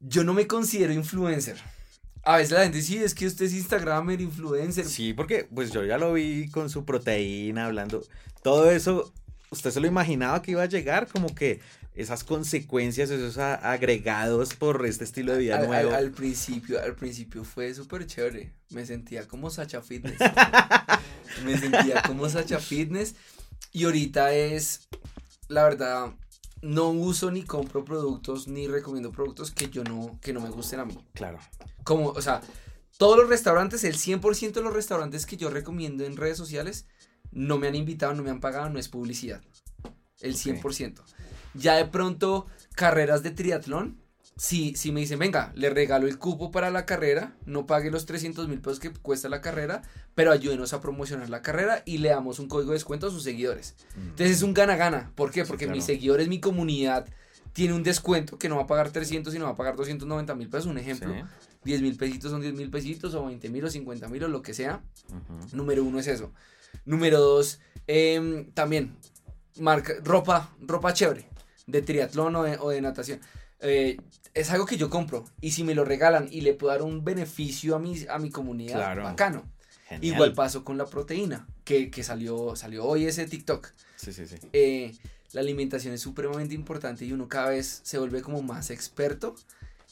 [0.00, 1.56] Yo no me considero influencer.
[2.24, 4.84] A veces la gente sí, es que usted es Instagramer, influencer.
[4.86, 8.04] Sí, porque pues yo ya lo vi con su proteína hablando.
[8.42, 9.12] Todo eso,
[9.50, 11.06] ¿usted se lo imaginaba que iba a llegar?
[11.08, 11.60] Como que
[11.94, 15.94] esas consecuencias, esos agregados por este estilo de vida Al, al- nuevo.
[15.94, 18.52] al principio, al principio fue súper chévere.
[18.70, 20.18] Me sentía como Sacha Fitness.
[21.44, 23.14] me sentía como Sacha Fitness.
[23.72, 24.88] Y ahorita es,
[25.48, 26.12] la verdad,
[26.62, 30.80] no uso ni compro productos ni recomiendo productos que yo no, que no me gusten
[30.80, 30.98] a mí.
[31.14, 31.38] Claro.
[31.84, 32.40] Como, o sea,
[32.96, 36.86] todos los restaurantes, el 100% de los restaurantes que yo recomiendo en redes sociales,
[37.30, 39.42] no me han invitado, no me han pagado, no es publicidad.
[40.20, 41.02] El 100%.
[41.54, 44.00] Ya de pronto, carreras de triatlón,
[44.38, 48.06] si, si me dicen, venga, le regalo el cupo para la carrera, no pague los
[48.06, 49.82] 300 mil pesos que cuesta la carrera,
[50.14, 53.24] pero ayúdenos a promocionar la carrera y le damos un código de descuento a sus
[53.24, 53.74] seguidores.
[53.96, 55.10] Entonces es un gana-gana.
[55.16, 55.44] ¿Por qué?
[55.44, 55.76] Porque claro.
[55.76, 57.06] mis seguidores, mi comunidad,
[57.52, 60.32] tiene un descuento que no va a pagar 300 y no va a pagar 290
[60.36, 60.66] mil pesos.
[60.66, 61.12] Un ejemplo.
[61.12, 61.20] Sí.
[61.64, 64.42] 10 mil pesitos son 10 mil pesitos o 20 mil o 50 mil o lo
[64.42, 64.82] que sea.
[65.52, 66.32] Número uno es eso.
[66.84, 67.58] Número dos,
[67.88, 68.96] em, también,
[69.58, 71.28] marca, ropa, ropa chévere,
[71.66, 73.20] de triatlón o de, o de natación.
[73.60, 73.96] Eh,
[74.34, 77.04] es algo que yo compro y si me lo regalan y le puedo dar un
[77.04, 79.02] beneficio a mi, a mi comunidad, Claro.
[79.04, 79.44] bacano.
[79.88, 80.14] Genial.
[80.14, 83.68] Igual paso con la proteína, que, que salió, salió hoy ese TikTok.
[83.96, 84.36] Sí, sí, sí.
[84.52, 84.94] Eh,
[85.32, 89.34] la alimentación es supremamente importante y uno cada vez se vuelve como más experto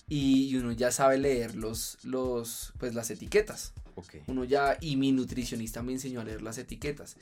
[0.09, 3.73] y, y uno ya sabe leer los, los, pues las etiquetas.
[3.97, 4.17] Ok.
[4.27, 7.17] Uno ya, y mi nutricionista me enseñó a leer las etiquetas.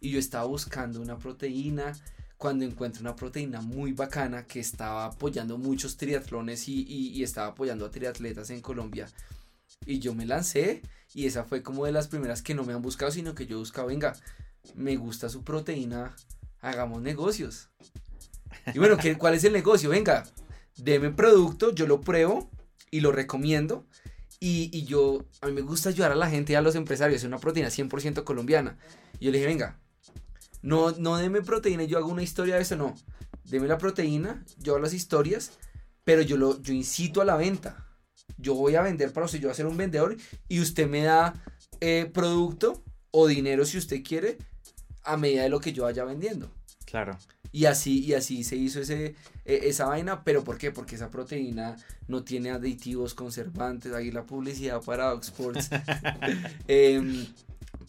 [0.00, 1.94] Y yo estaba buscando una proteína,
[2.38, 7.90] cuando encuentro una proteína muy bacana que estaba apoyando muchos triatlones y, estaba apoyando a
[7.90, 9.08] triatletas en Colombia.
[9.84, 10.82] Y yo me lancé
[11.12, 13.58] y esa fue como de las primeras que no me han buscado, sino que yo
[13.58, 14.14] buscaba, venga,
[14.76, 16.14] me gusta su proteína,
[16.60, 17.70] hagamos negocios.
[18.72, 19.90] Y bueno, ¿qué, ¿cuál es el negocio?
[19.90, 20.24] Venga,
[20.76, 22.50] deme producto, yo lo pruebo
[22.90, 23.84] y lo recomiendo.
[24.38, 27.22] Y, y yo, a mí me gusta ayudar a la gente y a los empresarios,
[27.22, 28.78] es una proteína 100% colombiana.
[29.18, 29.80] Y yo le dije, venga,
[30.62, 32.94] no, no deme proteína y yo hago una historia de eso, no.
[33.44, 35.52] Deme la proteína, yo hago las historias,
[36.04, 37.86] pero yo, lo, yo incito a la venta.
[38.36, 40.16] Yo voy a vender para usted, yo voy a ser un vendedor
[40.48, 41.34] y usted me da
[41.80, 44.38] eh, producto o dinero si usted quiere
[45.02, 46.50] a medida de lo que yo vaya vendiendo.
[46.84, 47.18] Claro.
[47.50, 50.70] Y así, y así se hizo ese, e- esa vaina, pero ¿por qué?
[50.70, 55.70] Porque esa proteína no tiene aditivos, conservantes, ahí la publicidad para Oxports.
[56.68, 57.26] Em,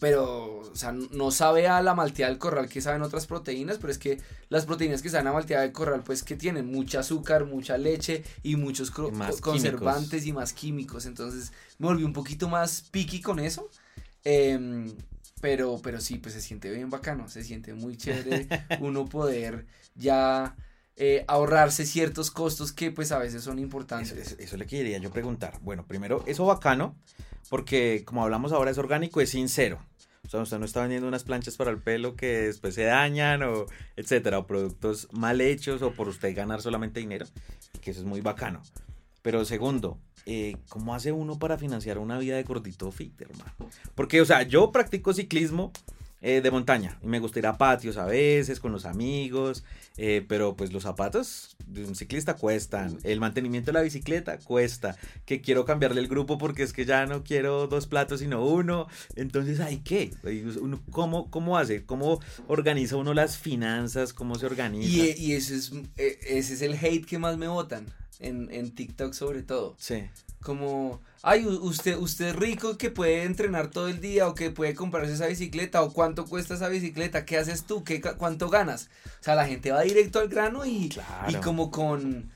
[0.00, 3.92] pero, o sea, no sabe a la malteada del corral que saben otras proteínas, pero
[3.92, 7.44] es que las proteínas que saben a malteada del corral, pues que tienen mucha azúcar,
[7.44, 11.04] mucha leche y muchos Y más conservantes y más químicos.
[11.04, 13.68] Entonces me volví un poquito más picky con eso.
[14.24, 14.90] Em,
[15.42, 18.48] pero, pero sí, pues se siente bien bacano, se siente muy chévere
[18.80, 20.56] uno poder ya
[20.96, 24.12] eh, ahorrarse ciertos costos que pues a veces son importantes.
[24.12, 25.58] Eso, eso le quería yo preguntar.
[25.60, 26.96] Bueno, primero, eso bacano,
[27.50, 29.89] porque como hablamos ahora es orgánico, es sincero.
[30.24, 33.42] O sea, usted no está vendiendo unas planchas para el pelo que después se dañan
[33.42, 33.66] o
[33.96, 37.26] etcétera, o productos mal hechos o por usted ganar solamente dinero,
[37.80, 38.62] que eso es muy bacano.
[39.22, 43.52] Pero segundo, eh, ¿cómo hace uno para financiar una vida de gordito fit, hermano?
[43.94, 45.72] Porque, o sea, yo practico ciclismo
[46.22, 46.98] eh, de montaña.
[47.02, 49.64] Y me gusta ir a patios a veces con los amigos.
[49.96, 52.98] eh, pero pues los zapatos de un ciclista cuestan.
[53.02, 54.96] El mantenimiento de la bicicleta cuesta.
[55.26, 58.86] Que quiero cambiarle el grupo porque es que ya no quiero dos platos sino uno.
[59.16, 60.10] Entonces, ¿hay qué?
[60.90, 61.84] ¿cómo, ¿Cómo hace?
[61.84, 64.12] ¿Cómo organiza uno las finanzas?
[64.12, 64.88] ¿Cómo se organiza?
[64.88, 67.86] Y, y eso es, eh, ese es el hate que más me votan.
[68.18, 69.76] En, en TikTok sobre todo.
[69.78, 70.04] Sí.
[70.42, 74.74] Como, ay, usted, usted es rico que puede entrenar todo el día o que puede
[74.74, 78.88] comprarse esa bicicleta o cuánto cuesta esa bicicleta, qué haces tú, ¿Qué, cuánto ganas.
[79.20, 80.90] O sea, la gente va directo al grano y,
[81.28, 82.30] y como con,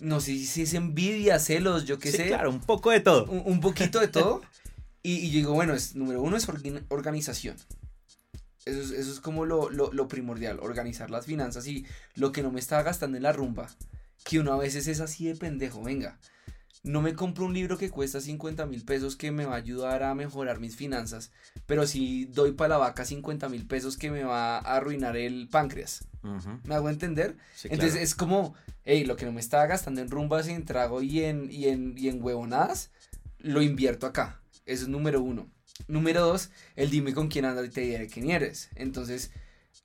[0.00, 2.26] no sé si es envidia, celos, yo qué Sí, sé.
[2.26, 3.24] claro, un poco de todo.
[3.24, 4.42] Un, un poquito de todo.
[5.02, 7.56] y, y yo digo, bueno, es, número uno es organ- organización.
[8.66, 12.42] Eso es, eso es como lo, lo, lo primordial, organizar las finanzas y lo que
[12.42, 13.70] no me estaba gastando en la rumba.
[14.24, 16.18] Que uno a veces es así de pendejo, venga.
[16.84, 20.02] No me compro un libro que cuesta 50 mil pesos que me va a ayudar
[20.02, 21.32] a mejorar mis finanzas,
[21.66, 25.48] pero si doy para la vaca 50 mil pesos que me va a arruinar el
[25.48, 26.06] páncreas.
[26.64, 27.36] ¿Me hago entender?
[27.54, 28.04] Sí, Entonces claro.
[28.04, 28.54] es como,
[28.84, 31.94] hey, lo que no me estaba gastando en rumbas, en trago y en, y en,
[31.96, 32.90] y en huevonadas,
[33.38, 34.40] lo invierto acá.
[34.66, 35.48] Eso es número uno.
[35.86, 38.68] Número dos, el dime con quién andas y te diré quién eres.
[38.74, 39.30] Entonces,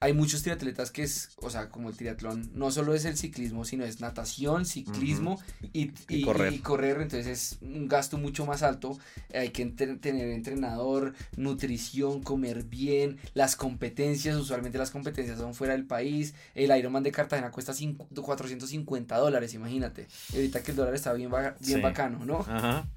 [0.03, 3.63] hay muchos triatletas que es, o sea, como el triatlón, no solo es el ciclismo,
[3.63, 5.39] sino es natación, ciclismo
[5.71, 6.51] y, Y y- correr.
[6.51, 6.99] y correr.
[7.01, 8.97] Entonces es un gasto mucho más alto.
[9.33, 15.71] Hay que entre- tener entrenador, nutrición, comer bien, las competencias, usualmente las competencias son fuera
[15.73, 16.33] del país.
[16.53, 20.07] El Ironman de Cartagena cuesta cinco- 450 dólares, imagínate.
[20.33, 21.81] Ahorita que el dólar está bien, ba- bien Sí.
[21.81, 22.39] bacano, ¿no?
[22.39, 22.87] Ajá.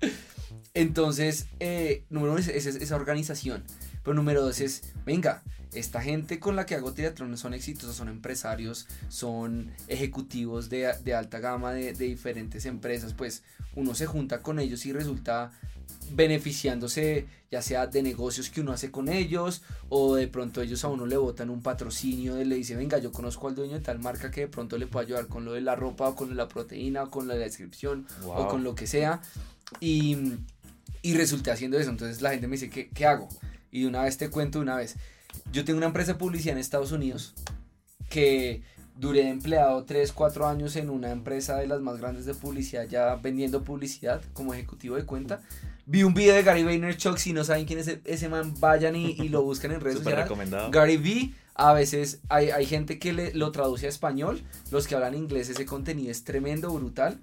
[0.75, 3.63] Entonces, eh, número uno es, es- es esa organización.
[4.07, 5.43] Pero número dos es, venga,
[5.73, 11.13] esta gente con la que hago triatlón son exitosos, son empresarios, son ejecutivos de, de
[11.15, 13.15] alta gama de, de diferentes empresas.
[13.15, 13.43] Pues
[13.75, 15.51] uno se junta con ellos y resulta
[16.13, 20.89] beneficiándose ya sea de negocios que uno hace con ellos o de pronto ellos a
[20.89, 23.99] uno le botan un patrocinio y le dice venga yo conozco al dueño de tal
[23.99, 26.35] marca que de pronto le puedo ayudar con lo de la ropa o con de
[26.37, 28.49] la proteína o con de la descripción o Wow.
[28.49, 29.21] con lo que sea
[29.81, 30.17] y,
[31.03, 33.29] y resulté haciendo eso entonces la gente me dice ¿qué, qué hago?
[33.71, 34.97] Y de una vez te cuento una vez
[35.53, 37.35] yo tengo una empresa de publicidad en Estados Unidos
[38.09, 38.63] que
[38.99, 42.85] duré de empleado 3, 4 años en una empresa de las más grandes de publicidad,
[42.89, 45.43] ya vendiendo publicidad como ejecutivo de cuenta.
[45.85, 49.11] Vi un video de Gary Vaynerchuk, si no saben quién es ese, man, vayan y,
[49.11, 50.25] y lo buscan en redes sociales.
[50.25, 50.71] recomendado.
[50.71, 54.95] Gary V, a veces hay, hay gente que le, lo traduce a español, los que
[54.95, 57.19] hablan inglés, ese contenido es tremendo, brutal.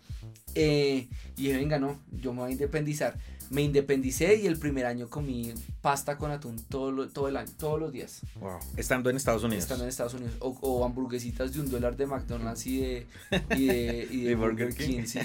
[0.55, 3.17] Eh, y dije, venga, no, yo me voy a independizar.
[3.53, 7.79] Me independicé y el primer año comí pasta con atún todo, todo el año, todos
[7.79, 8.21] los días.
[8.39, 8.57] Wow.
[8.77, 9.63] Estando en Estados Unidos.
[9.63, 10.33] Estando en Estados Unidos.
[10.39, 13.07] O, o hamburguesitas de un dólar de McDonald's y de,
[13.55, 14.97] y de, y de De Burger, Burger King.
[15.01, 15.05] King.
[15.05, 15.19] sí.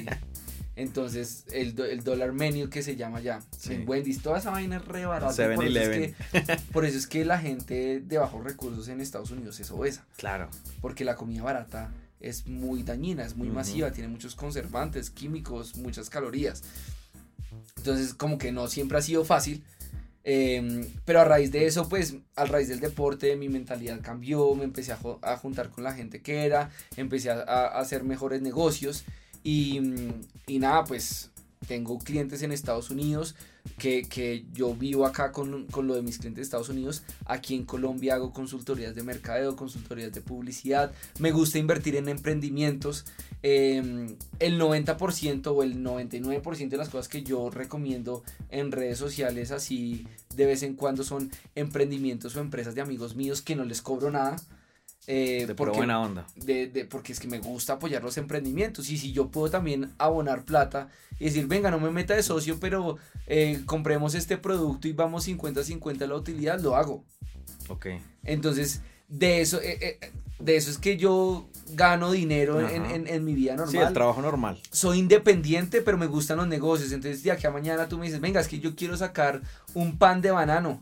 [0.77, 3.41] Entonces, el, el dólar menu que se llama ya.
[3.59, 3.75] Sí.
[3.75, 5.33] En Wendy's, toda esa vaina es re barata.
[5.53, 6.15] y Por, eso es 7-Eleven.
[6.47, 10.05] que, por eso es que la gente de bajos recursos en Estados Unidos es obesa.
[10.17, 10.49] Claro.
[10.81, 13.57] Porque la comida barata es muy dañina, es muy Ujú.
[13.57, 16.63] masiva, tiene muchos conservantes, químicos, muchas calorías.
[17.77, 19.65] Entonces, como que no siempre ha sido fácil.
[20.25, 24.65] eh, pero a raíz de eso, pues, a raíz del deporte, mi mentalidad cambió, me
[24.65, 29.05] empecé a, juntar con la gente que era, empecé a, a hacer mejores negocios
[29.43, 29.81] y,
[30.47, 31.31] y nada, pues,
[31.69, 33.37] tengo clientes en Estados Unidos
[33.79, 37.03] que, que yo vivo acá con, con lo de mis clientes de Estados Unidos.
[37.27, 40.91] Aquí en Colombia hago consultorías de mercadeo, consultorías de publicidad.
[41.19, 43.05] Me gusta invertir en emprendimientos.
[43.43, 49.53] Eh, el 90% o el 99% de las cosas que yo recomiendo en redes sociales
[49.53, 53.83] así de vez en cuando son emprendimientos o empresas de amigos míos que no les
[53.83, 54.37] cobro nada.
[55.11, 56.27] Eh, De pura buena onda.
[56.37, 59.91] de, de- porque es que me gusta apoyar los emprendimientos y si yo puedo también
[59.99, 60.89] abonar plata
[61.19, 65.27] y decir, venga, no me meta de socio, pero eh, compremos este producto y vamos
[65.27, 67.05] 50-50 la utilidad, lo hago.
[67.69, 67.87] Ok.
[68.25, 73.25] Entonces, de eso, eh, eh, de eso es que yo gano dinero en, en- en
[73.25, 73.73] mi vida normal.
[73.73, 74.61] Sí, el trabajo normal.
[74.71, 76.93] Soy independiente, pero me gustan los negocios.
[76.93, 79.41] Entonces, de aquí a mañana tú me dices, venga, es que yo quiero sacar
[79.75, 80.79] un pan de banano.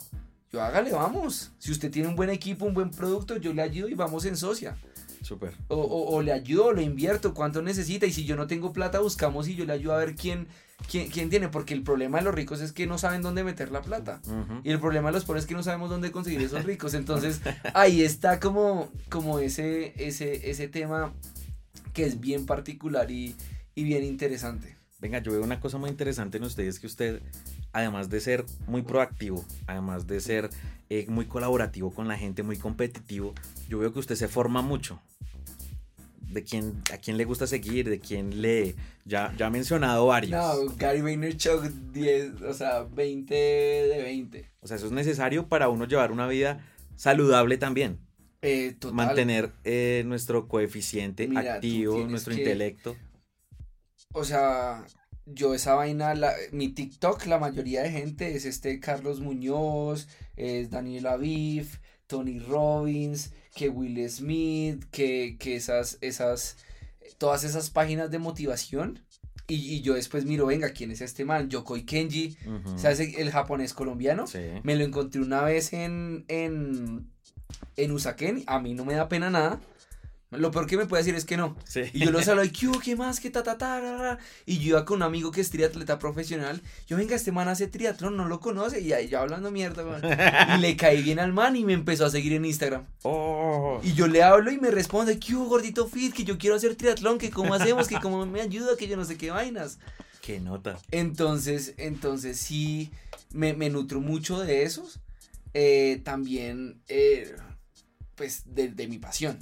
[0.53, 1.53] Yo hágale, vamos.
[1.59, 4.37] Si usted tiene un buen equipo, un buen producto, yo le ayudo y vamos en
[4.37, 4.77] socia.
[5.23, 5.55] Súper.
[5.69, 8.07] O, o- o le ayudo, o le invierto, cuánto necesita.
[8.07, 10.47] Y si yo no tengo plata, buscamos y yo le ayudo a ver quién,
[10.89, 11.49] quién, quién tiene.
[11.49, 14.21] Porque el problema de los ricos es que no saben dónde meter la plata.
[14.63, 16.95] Y el problema de los pobres es que no sabemos dónde conseguir esos ricos.
[16.95, 17.41] Entonces,
[17.75, 21.13] ahí está como, como ese, ese, ese tema
[21.93, 23.35] que es bien particular y,
[23.75, 24.77] y bien interesante.
[25.01, 27.21] Venga, yo veo una cosa muy interesante en ustedes que usted,
[27.77, 30.51] además de ser muy proactivo, además de ser
[30.89, 33.35] eh, muy colaborativo con la gente, muy competitivo,
[33.69, 35.01] yo veo que usted se forma mucho.
[36.29, 38.75] De quién, a quién le gusta seguir, de quién lee.
[39.05, 40.33] Ya, ya ha mencionado varios.
[40.33, 41.63] No, Gary Vaynerchuk
[41.93, 44.51] 10, o sea, 20 de 20.
[44.61, 46.67] O sea, eso es necesario para uno llevar una vida
[46.97, 48.01] saludable también.
[48.43, 48.97] Eh, total.
[48.97, 52.97] Mantener eh, nuestro coeficiente Mira, activo, nuestro que- intelecto.
[54.13, 54.85] O sea,
[55.27, 60.71] yo esa vaina, la, mi TikTok, la mayoría de gente es este Carlos Muñoz, es
[60.71, 66.57] Daniel Aviv, Tony Robbins, que Will Smith, que, que esas, esas,
[67.19, 69.01] todas esas páginas de motivación.
[69.49, 71.49] Y, y yo después miro, venga, ¿quién es este man?
[71.49, 72.79] Yokoi Kenji, Ujú.
[72.79, 74.27] ¿sabes el, el japonés colombiano?
[74.27, 74.41] Sí.
[74.65, 77.09] Me lo encontré una vez en, en,
[77.77, 79.61] en Usaquén, a mí no me da pena nada.
[80.33, 81.57] Lo peor que me puede decir es que no.
[81.65, 81.83] Sí.
[81.93, 82.69] Y yo lo saludo, y ¿qué?
[82.83, 83.21] ¿Qué más?
[83.21, 84.19] ¿Qué ta, ta, ta, ra, ra?
[84.45, 86.61] Y yo iba con un amigo que es triatleta profesional.
[86.89, 88.81] Yo, venga, este man hace triatlón, no lo conoce.
[88.81, 90.03] Y ahí yo hablando mierda, man.
[90.59, 92.87] Y le caí bien al man y me empezó a seguir en Instagram.
[93.03, 93.81] Oh.
[93.85, 96.13] Y yo le hablo y me responde, ¿qué gordito fit?
[96.13, 99.05] Que yo quiero hacer triatlón, que cómo hacemos, que cómo me ayuda, que yo no
[99.05, 99.79] sé qué vainas.
[100.23, 100.77] Qué nota.
[100.91, 102.91] Entonces, entonces sí,
[103.33, 104.99] me, me nutro mucho de esos.
[105.55, 107.37] Eh, también, eh,
[108.17, 109.39] pues, de, de mi pasión.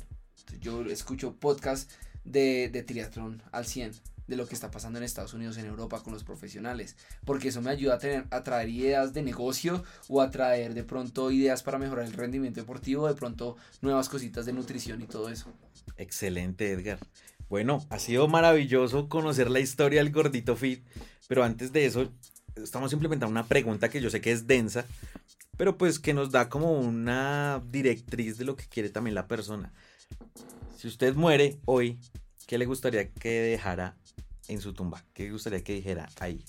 [0.61, 1.91] Yo escucho podcast
[2.25, 3.93] de, de triatlón al 100,
[4.27, 6.97] de lo que está pasando en Estados Unidos, en Europa, con los profesionales.
[7.25, 10.85] Porque eso me ayuda a, tener, a traer ideas de negocio o a traer de
[10.85, 15.29] pronto ideas para mejorar el rendimiento deportivo, de pronto nuevas cositas de nutrición y todo
[15.29, 15.53] eso.
[15.97, 16.99] Excelente, Edgar.
[17.49, 20.83] Bueno, ha sido maravilloso conocer la historia del gordito fit,
[21.29, 22.11] pero antes de eso,
[22.57, 24.87] estamos implementando una pregunta que yo sé que es densa,
[25.57, 29.73] pero pues que nos da como una directriz de lo que quiere también la persona.
[30.77, 31.99] Si usted muere hoy,
[32.47, 33.97] ¿qué le gustaría que dejara
[34.49, 35.03] en su tumba?
[35.15, 36.45] ¿Qué le gustaría que dijera ahí?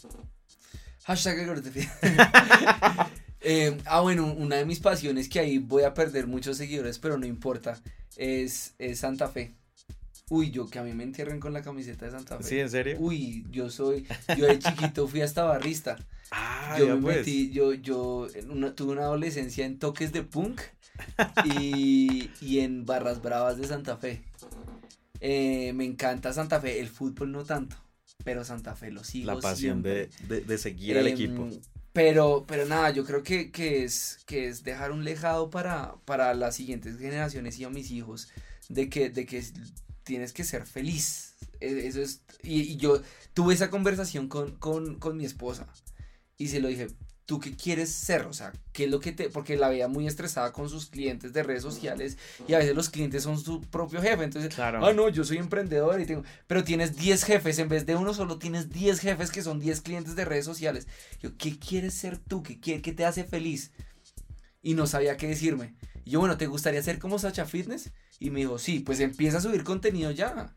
[1.05, 1.37] Hashtag.
[3.47, 7.19] Eh, ah, bueno, una de mis pasiones que ahí voy a perder muchos seguidores, pero
[7.19, 7.79] no importa,
[8.17, 9.53] es, es Santa Fe.
[10.31, 12.43] Uy, yo que a mí me entierren con la camiseta de Santa Fe.
[12.43, 12.97] ¿Sí, en serio?
[12.99, 15.95] Uy, yo soy, yo de chiquito fui hasta barrista.
[16.31, 17.17] Ah, yo ya me pues.
[17.17, 20.59] metí, yo, yo una- tuve una adolescencia en toques de punk
[21.43, 24.23] y, y en barras bravas de Santa Fe.
[25.19, 27.77] Eh, me encanta Santa Fe, el fútbol no tanto,
[28.23, 31.47] pero Santa Fe lo sigo La pasión de, de- de seguir al Em, equipo.
[31.93, 36.33] Pero, pero nada, yo creo que, que es, que es dejar un legado para, para
[36.33, 38.29] las siguientes generaciones y a mis hijos
[38.69, 39.43] de que, de que
[40.03, 41.35] tienes que ser feliz.
[41.61, 43.01] E- Eso es, y, y yo
[43.33, 45.67] tuve esa conversación con, con, con mi esposa
[46.37, 46.87] y se lo dije,
[47.25, 48.23] ¿tú qué quieres ser?
[48.27, 49.29] O sea, ¿qué es lo que te...?
[49.29, 52.17] Porque la veía muy estresada con sus clientes de redes sociales
[52.47, 54.23] y a veces los clientes son su propio jefe.
[54.23, 54.85] Entonces, Claro.
[54.85, 56.23] ah, no, yo soy emprendedor y tengo...
[56.47, 59.81] Pero tienes 10 jefes, en vez de uno solo tienes 10 jefes que son 10
[59.81, 60.87] clientes de redes sociales.
[61.21, 62.43] Yo, ¿qué quieres ser tú?
[62.43, 63.71] ¿Qué, qué, qué te hace feliz?
[64.61, 65.75] Y no sabía qué decirme.
[66.03, 67.91] Y yo, bueno, ¿te gustaría ser como Sacha Fitness?
[68.19, 70.53] Y me dijo, sí, pues empieza a subir contenido ya.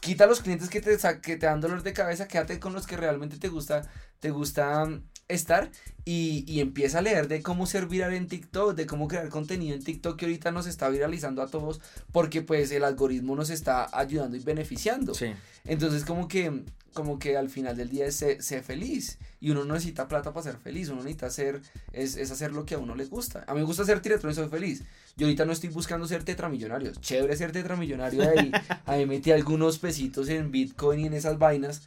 [0.00, 2.96] Quita los clientes que te, que te dan dolor de cabeza, quédate con los que
[2.96, 5.70] realmente te gusta, te gusta mm, estar
[6.04, 9.74] y, y empieza a leer de cómo ser viral en TikTok, de cómo crear contenido
[9.74, 13.88] en TikTok que ahorita nos está viralizando a todos porque pues el algoritmo nos está
[13.96, 15.14] ayudando y beneficiando.
[15.14, 15.32] Sí.
[15.64, 19.64] Entonces como que, como que al final del día es ser, ser feliz y uno
[19.64, 21.62] no necesita plata para ser feliz, uno necesita hacer,
[21.92, 23.44] es, es hacer lo que a uno le gusta.
[23.46, 24.82] A mí me gusta ser triatlón y soy feliz.
[25.16, 26.92] Yo ahorita no estoy buscando ser tetramillonario.
[26.92, 28.50] Chévere ser tetramillonario ahí.
[28.86, 31.82] ahí metí algunos pesitos en Bitcoin y en esas vainas.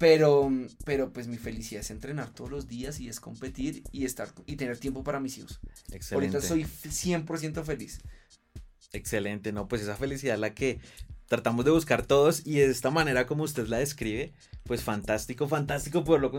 [0.00, 0.50] Pero,
[0.86, 4.56] pero pues mi felicidad es entrenar todos los días y es competir y estar y
[4.56, 5.60] tener tiempo para mis hijos.
[5.92, 6.38] Excelente.
[6.38, 8.00] Ahorita soy f- 100% feliz.
[8.94, 10.80] Excelente, no, pues esa felicidad la que
[11.26, 14.32] tratamos de buscar todos y de esta manera como usted la describe,
[14.64, 16.30] pues fantástico, fantástico poderlo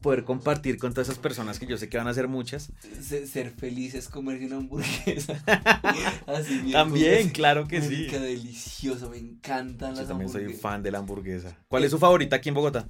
[0.00, 2.72] poder compartir con todas esas personas que yo sé que van a ser muchas.
[3.00, 5.42] Se- Ser feliz es comerse una hamburguesa.
[6.26, 8.06] Así bien También, claro que sí.
[8.06, 11.56] Delicioso, me encantan Yo las también soy fan de la hamburguesa.
[11.68, 12.86] ¿Cuál es su favorita aquí en Bogotá?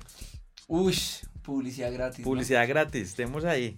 [0.69, 2.21] Ush, publicidad gratis.
[2.21, 2.25] ¿no?
[2.25, 3.77] Publicidad gratis, tenemos ahí.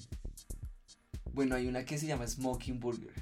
[1.33, 3.13] Bueno, hay una que se llama Smoking Burger.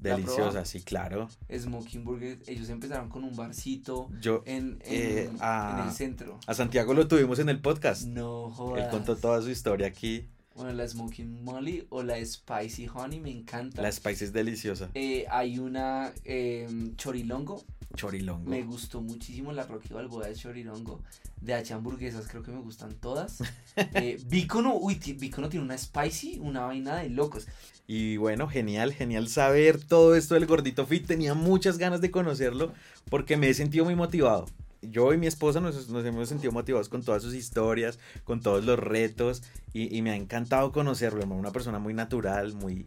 [0.00, 1.28] ¿La ha Deliciosa, sí, claro.
[1.52, 6.38] Smoking Burger, ellos empezaron con un barcito Yo en, en, eh, a, en el centro.
[6.46, 8.04] a Santiago lo tuvimos en el podcast.
[8.06, 8.88] No Él jodas.
[8.90, 10.28] contó toda su historia aquí.
[10.58, 13.80] Bueno, la Smoking Molly o la Spicy Honey me encanta.
[13.80, 14.90] La Spice es deliciosa.
[14.92, 17.64] Eh, hay una em, Chorilongo.
[17.94, 18.50] Chorilongo.
[18.50, 21.00] Me gustó muchísimo la Rocky Balboa de Chorilongo.
[21.40, 23.38] De H hamburguesas, creo que me gustan todas.
[23.94, 27.46] Eh, Bícono, uy, Bícono tiene una spicy, una vaina de locos.
[27.86, 31.06] Y bueno, genial, genial saber todo esto del gordito fit.
[31.06, 32.72] Tenía muchas ganas de conocerlo
[33.08, 34.46] porque me he sentido muy motivado.
[34.82, 38.64] Yo y mi esposa nos, nos hemos sentido motivados con todas sus historias, con todos
[38.64, 41.40] los retos y, y me ha encantado conocerlo, hermano.
[41.40, 42.86] Una persona muy natural, muy,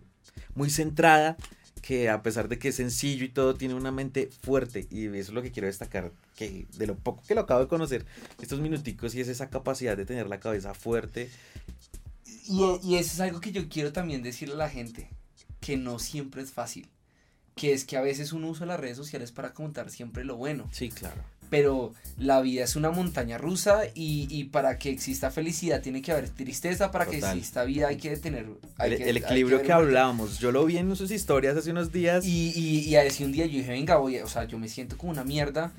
[0.55, 1.37] muy centrada,
[1.81, 5.15] que a pesar de que es sencillo y todo, tiene una mente fuerte y eso
[5.17, 8.05] es lo que quiero destacar, que de lo poco que lo acabo de conocer
[8.41, 11.29] estos minuticos y es esa capacidad de tener la cabeza fuerte.
[12.47, 15.09] Y, y eso es algo que yo quiero también decirle a la gente.
[15.59, 16.89] que no siempre es fácil.
[17.55, 20.69] Que es que a veces uno usa las redes sociales para contar siempre lo bueno.
[20.71, 21.23] Sí, claro.
[21.51, 26.11] Pero la vida es una montaña rusa y, y para que exista felicidad tiene que
[26.13, 28.47] haber tristeza, para que exista vida hay que tener...
[28.77, 31.91] hay El, que- el equilibrio que, hablábamos, yo lo vi en sus historias hace unos
[31.91, 32.25] días.
[32.25, 34.69] Y, y, y a decir un día yo dije, venga, voy, o sea, yo me
[34.69, 35.73] siento como una mierda,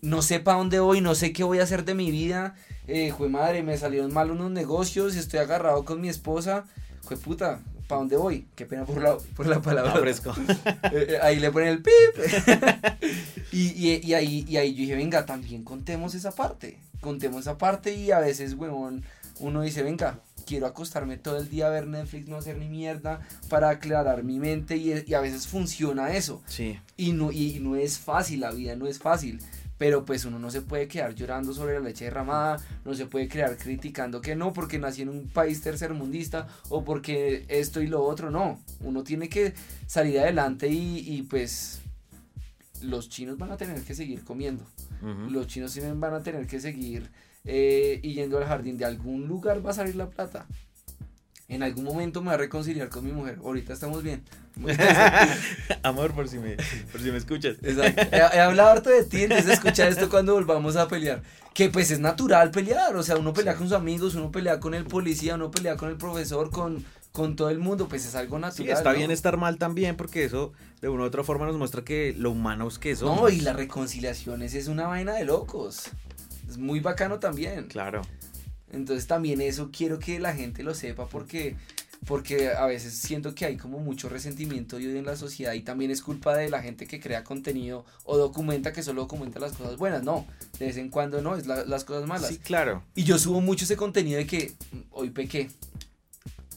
[0.00, 2.54] no sé para dónde voy, no sé qué voy a hacer de mi vida,
[2.86, 6.66] eh, jue madre, me salieron mal unos negocios, estoy agarrado con mi esposa,
[7.04, 8.46] jue puta, ¿para dónde voy?
[8.54, 9.92] Qué pena por la, por la palabra.
[9.94, 10.34] Ah, fresco.
[10.92, 11.92] Eh, eh, ahí le ponen el pip.
[13.52, 17.58] y, y, y ahí, y ahí yo dije, venga, también contemos esa parte, contemos esa
[17.58, 19.04] parte y a veces, huevón,
[19.40, 23.20] uno dice, venga, quiero acostarme todo el día a ver Netflix, no hacer ni mierda
[23.48, 26.42] para aclarar mi mente y, y a veces funciona eso.
[26.46, 26.78] Sí.
[26.96, 29.40] Y no, y no es fácil, la vida no es fácil.
[29.78, 33.28] Pero pues uno no se puede quedar llorando sobre la leche derramada, no se puede
[33.28, 38.02] quedar criticando que no, porque nací en un país tercermundista o porque esto y lo
[38.02, 38.60] otro, no.
[38.80, 39.54] Uno tiene que
[39.86, 41.82] salir adelante y, y, pues
[42.82, 44.64] los chinos van a tener que seguir comiendo.
[45.30, 47.10] Los chinos van a tener que seguir
[47.44, 48.76] eh, yendo al jardín.
[48.76, 50.46] De algún lugar va a salir la plata.
[51.48, 53.38] En algún momento me voy a reconciliar con mi mujer.
[53.44, 54.22] Ahorita estamos bien.
[55.82, 56.56] Amor, por si me,
[56.90, 57.56] por si me escuchas.
[57.62, 58.02] Exacto.
[58.10, 61.22] He, he hablado harto de ti, entonces escucha esto cuando volvamos a pelear.
[61.54, 64.74] Que pues es natural pelear, o sea, uno pelea con sus amigos, uno pelea con
[64.74, 68.36] el policía, uno pelea con el profesor, con, con todo el mundo, pues es algo
[68.36, 68.70] Sí, natural.
[68.76, 68.98] está ¿no?
[68.98, 72.32] bien estar mal también porque eso de una u otra forma nos muestra que lo
[72.32, 73.20] humanos que somos.
[73.20, 75.90] No, y las reconciliaciones es una vaina de locos.
[76.48, 77.66] Es muy bacano también.
[77.68, 78.02] Claro.
[78.72, 81.56] Entonces también eso quiero que la gente lo sepa porque
[82.06, 85.62] porque a veces siento que hay como mucho resentimiento y odio en la sociedad y
[85.62, 89.52] también es culpa de la gente que crea contenido o documenta que solo documenta las
[89.54, 90.24] cosas buenas, no,
[90.58, 92.28] de vez en cuando no, es la- las cosas malas.
[92.28, 92.84] Sí, claro.
[92.94, 94.52] Y yo subo mucho ese contenido de que
[94.92, 95.48] hoy pequé.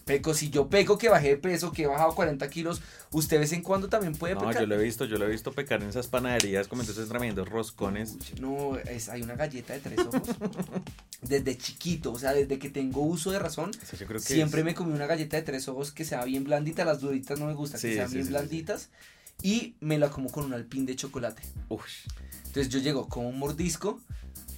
[0.10, 2.82] Peco, si yo peco que bajé de peso, que he bajado 40 kilos,
[3.12, 4.62] usted de vez en cuando también puede No, pecar.
[4.62, 7.48] yo lo he visto, yo lo he visto pecar en esas panaderías comiendo esos tremendos
[7.48, 8.16] roscones.
[8.42, 10.30] No, es, hay una galleta de tres ojos.
[11.22, 14.66] desde chiquito, o sea, desde que tengo uso de razón, yo creo que siempre es-
[14.66, 16.86] me comí una galleta de tres ojos que sea bien blandita.
[16.86, 18.90] Las duritas no me gustan, Sí, que sean sí, bien sí, blanditas.
[19.44, 21.44] Y me la como con un alpín de chocolate.
[21.70, 21.86] Uf.
[22.48, 24.02] Entonces yo llego con un mordisco,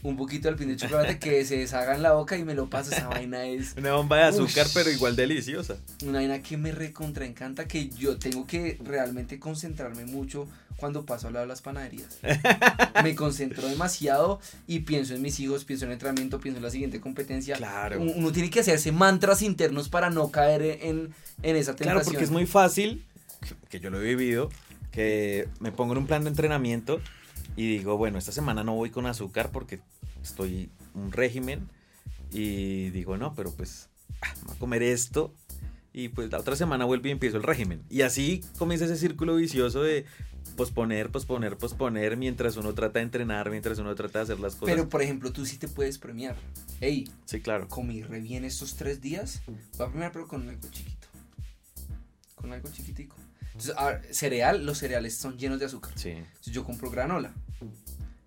[0.04, 2.70] un poquito de alpín de chocolate que se deshaga en la boca y me lo
[2.70, 2.92] paso.
[2.92, 4.74] Esa vaina es Una bomba de azúcar, Ush.
[4.74, 5.78] pero igual deliciosa.
[6.04, 10.48] una vaina que me recontra encanta, que yo tengo que realmente concentrarme mucho
[10.78, 12.18] cuando paso al lado de las panaderías.
[13.04, 16.72] me concentro demasiado y pienso en mis hijos, pienso en el entrenamiento, pienso en la
[16.72, 17.56] siguiente competencia.
[17.58, 18.02] Claro.
[18.02, 21.94] Un- Uno tiene que hacerse mantras internos para no caer en, en esa tentación.
[21.94, 23.06] Claro, porque es muy fácil,
[23.70, 24.50] que yo lo he vivido,
[24.92, 27.00] que me pongo en un plan de entrenamiento
[27.56, 29.80] y digo, bueno, esta semana no voy con azúcar porque
[30.22, 31.70] estoy un régimen
[32.32, 33.90] y digo, no, pero pues
[34.22, 35.34] ah, voy a comer esto
[35.94, 37.84] y pues la otra semana vuelvo y empiezo el régimen.
[37.90, 40.06] Y así comienza ese círculo vicioso de
[40.56, 44.74] posponer, posponer, posponer mientras uno trata de entrenar, mientras uno trata de hacer las cosas.
[44.76, 46.36] Pero, por ejemplo, tú sí te puedes premiar.
[46.80, 47.68] Ey, sí, claro.
[47.68, 49.42] comí re bien estos tres días.
[49.78, 51.08] Voy a premiar, pero con algo chiquito.
[52.36, 53.18] Con algo chiquitico.
[53.54, 55.92] Entonces, a ver, cereal, los cereales son llenos de azúcar.
[55.96, 56.10] Sí.
[56.10, 57.34] Entonces, yo compro granola.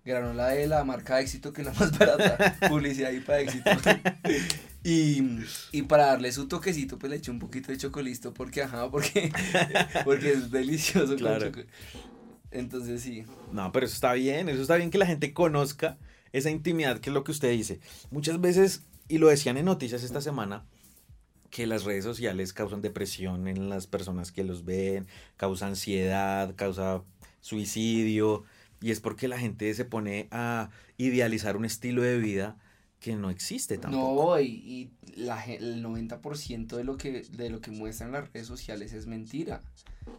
[0.03, 2.55] Granola de la marca éxito, que es la más barata.
[2.69, 3.69] Publicidad ahí para éxito.
[4.87, 5.39] Y,
[5.71, 9.31] y para darle su toquecito, pues le eché un poquito de chocolisto, porque ajá, porque,
[10.05, 11.15] porque es delicioso.
[11.15, 11.51] Claro.
[12.51, 13.25] Entonces, sí.
[13.51, 15.97] No, pero eso está bien, eso está bien que la gente conozca
[16.33, 17.79] esa intimidad, que es lo que usted dice.
[18.11, 20.65] Muchas veces, y lo decían en noticias esta semana,
[21.55, 27.01] que las redes sociales causan depresión en las personas que los ven, causa ansiedad, causa
[27.39, 28.43] suicidio,
[28.81, 32.57] y es porque la gente se pone a idealizar un estilo de vida
[32.99, 34.35] que no existe tampoco.
[34.35, 38.47] No, y, y la, el 90% de lo, que, de lo que muestran las redes
[38.47, 39.61] sociales es mentira.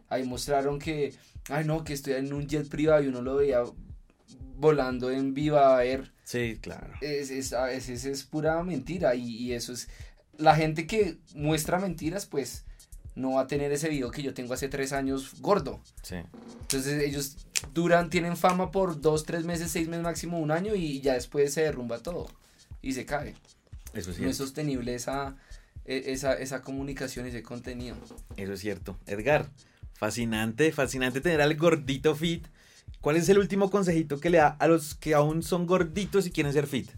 [0.08, 1.12] Ahí mostraron que,
[1.50, 3.62] ay no, que estoy en un jet privado y uno lo veía
[4.56, 6.12] volando en Viva Air.
[6.24, 6.94] Sí, claro.
[7.02, 9.88] Es, es- a veces es pura mentira y, y eso es...
[10.38, 12.64] La gente que muestra mentiras, pues
[13.14, 15.80] no va a tener ese video que yo tengo hace tres años gordo.
[16.02, 16.16] Sí.
[16.60, 17.36] Entonces ellos
[17.72, 21.52] duran, tienen fama por dos, tres meses, seis meses máximo, un año y ya después
[21.52, 22.28] se derrumba todo
[22.82, 23.34] y se cae.
[23.94, 25.36] Eso es No es sostenible esa,
[25.86, 27.96] e- esa, esa comunicación, ese contenido.
[28.36, 28.98] Eso es cierto.
[29.06, 29.48] Edgar,
[29.94, 32.46] fascinante, fascinante tener al gordito fit.
[33.00, 36.30] ¿Cuál es el último consejito que le da a los que aún son gorditos y
[36.30, 36.90] quieren ser fit?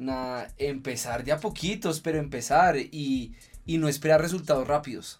[0.00, 3.34] Nada, empezar de a poquitos, pero empezar y,
[3.66, 5.18] y no esperar resultados rápidos.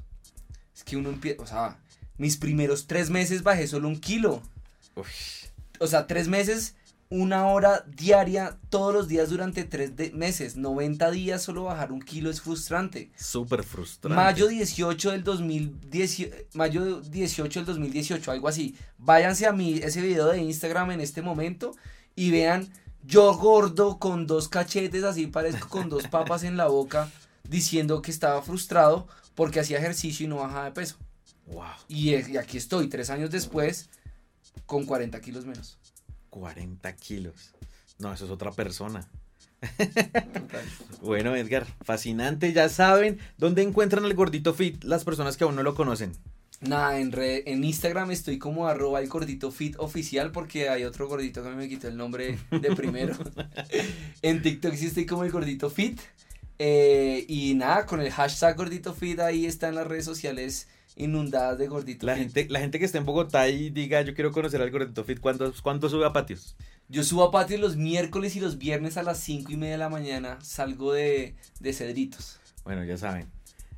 [0.75, 1.79] Es que uno empieza, o sea,
[2.17, 4.43] mis primeros tres meses bajé solo un kilo.
[5.79, 6.77] O sea, tres meses
[7.11, 10.57] una hora diaria todos los días durante tres meses.
[10.57, 13.11] 90 días solo bajar un kilo es frustrante.
[13.17, 14.17] Súper frustrante.
[14.17, 18.77] Mayo 18 del 2018, mayo 18 del 2018, algo así.
[18.97, 21.73] Váyanse a mi ese video de Instagram en este momento
[22.15, 22.69] y vean
[23.05, 27.11] yo gordo con dos cachetes así parezco con dos papas en la boca
[27.49, 30.97] diciendo que estaba frustrado porque hacía ejercicio y no bajaba de peso.
[31.47, 31.65] Wow.
[31.89, 33.89] Y, y aquí estoy tres años después
[34.67, 35.79] con 40 kilos menos.
[36.31, 37.55] 40 kilos.
[37.99, 39.09] No, eso es otra persona.
[41.03, 42.53] Bueno, Edgar, fascinante.
[42.53, 46.13] Ya saben dónde encuentran el gordito fit las personas que aún no lo conocen.
[46.61, 51.09] Nada, en, re- en Instagram estoy como arroba el gordito fit oficial porque hay otro
[51.09, 53.15] gordito que me quitó el nombre de primero.
[54.23, 56.01] en TikTok sí estoy como el gordito fit.
[56.59, 61.69] Eh, y nada, con el hashtag gordito fit ahí están las redes sociales inundadas de
[61.69, 62.25] gordito La fit.
[62.25, 65.19] gente, la gente que esté en Bogotá y diga, yo quiero conocer al gordito fit,
[65.21, 66.57] ¿cuánto, cuánto sube a patios?
[66.89, 69.79] Yo subo a patio los miércoles y los viernes a las 5 y media de
[69.79, 70.39] la mañana.
[70.43, 72.39] Salgo de, de Cedritos.
[72.65, 73.29] Bueno, ya saben.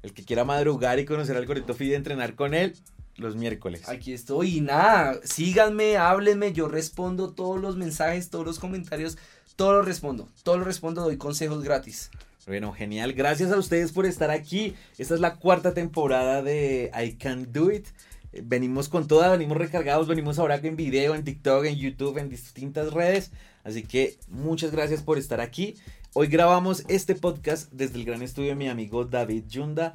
[0.03, 2.75] El que quiera madrugar y conocer al gordito fit y entrenar con él,
[3.17, 3.89] los miércoles.
[3.89, 9.19] Aquí estoy y nada, síganme, háblenme, yo respondo todos los mensajes, todos los comentarios,
[9.57, 12.11] todo lo respondo, todo lo respondo, doy consejos gratis.
[12.47, 13.13] Bueno, genial.
[13.13, 14.75] Gracias a ustedes por estar aquí.
[14.99, 17.87] Esta es la cuarta temporada de I Can Do It.
[18.33, 22.93] Venimos con toda, venimos recargados, venimos ahora en video, en TikTok, en YouTube, en distintas
[22.93, 23.31] redes.
[23.63, 25.77] Así que muchas gracias por estar aquí.
[26.15, 29.95] Hoy grabamos este podcast desde el gran estudio de mi amigo David Yunda,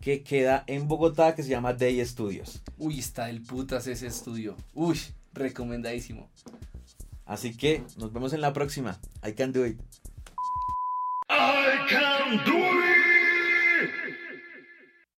[0.00, 2.62] que queda en Bogotá, que se llama Day Studios.
[2.78, 4.56] Uy, está del putas ese estudio.
[4.72, 4.98] Uy,
[5.34, 6.30] recomendadísimo.
[7.26, 8.98] Así que nos vemos en la próxima.
[9.22, 9.78] I Can Do It.
[11.28, 13.47] I can do it!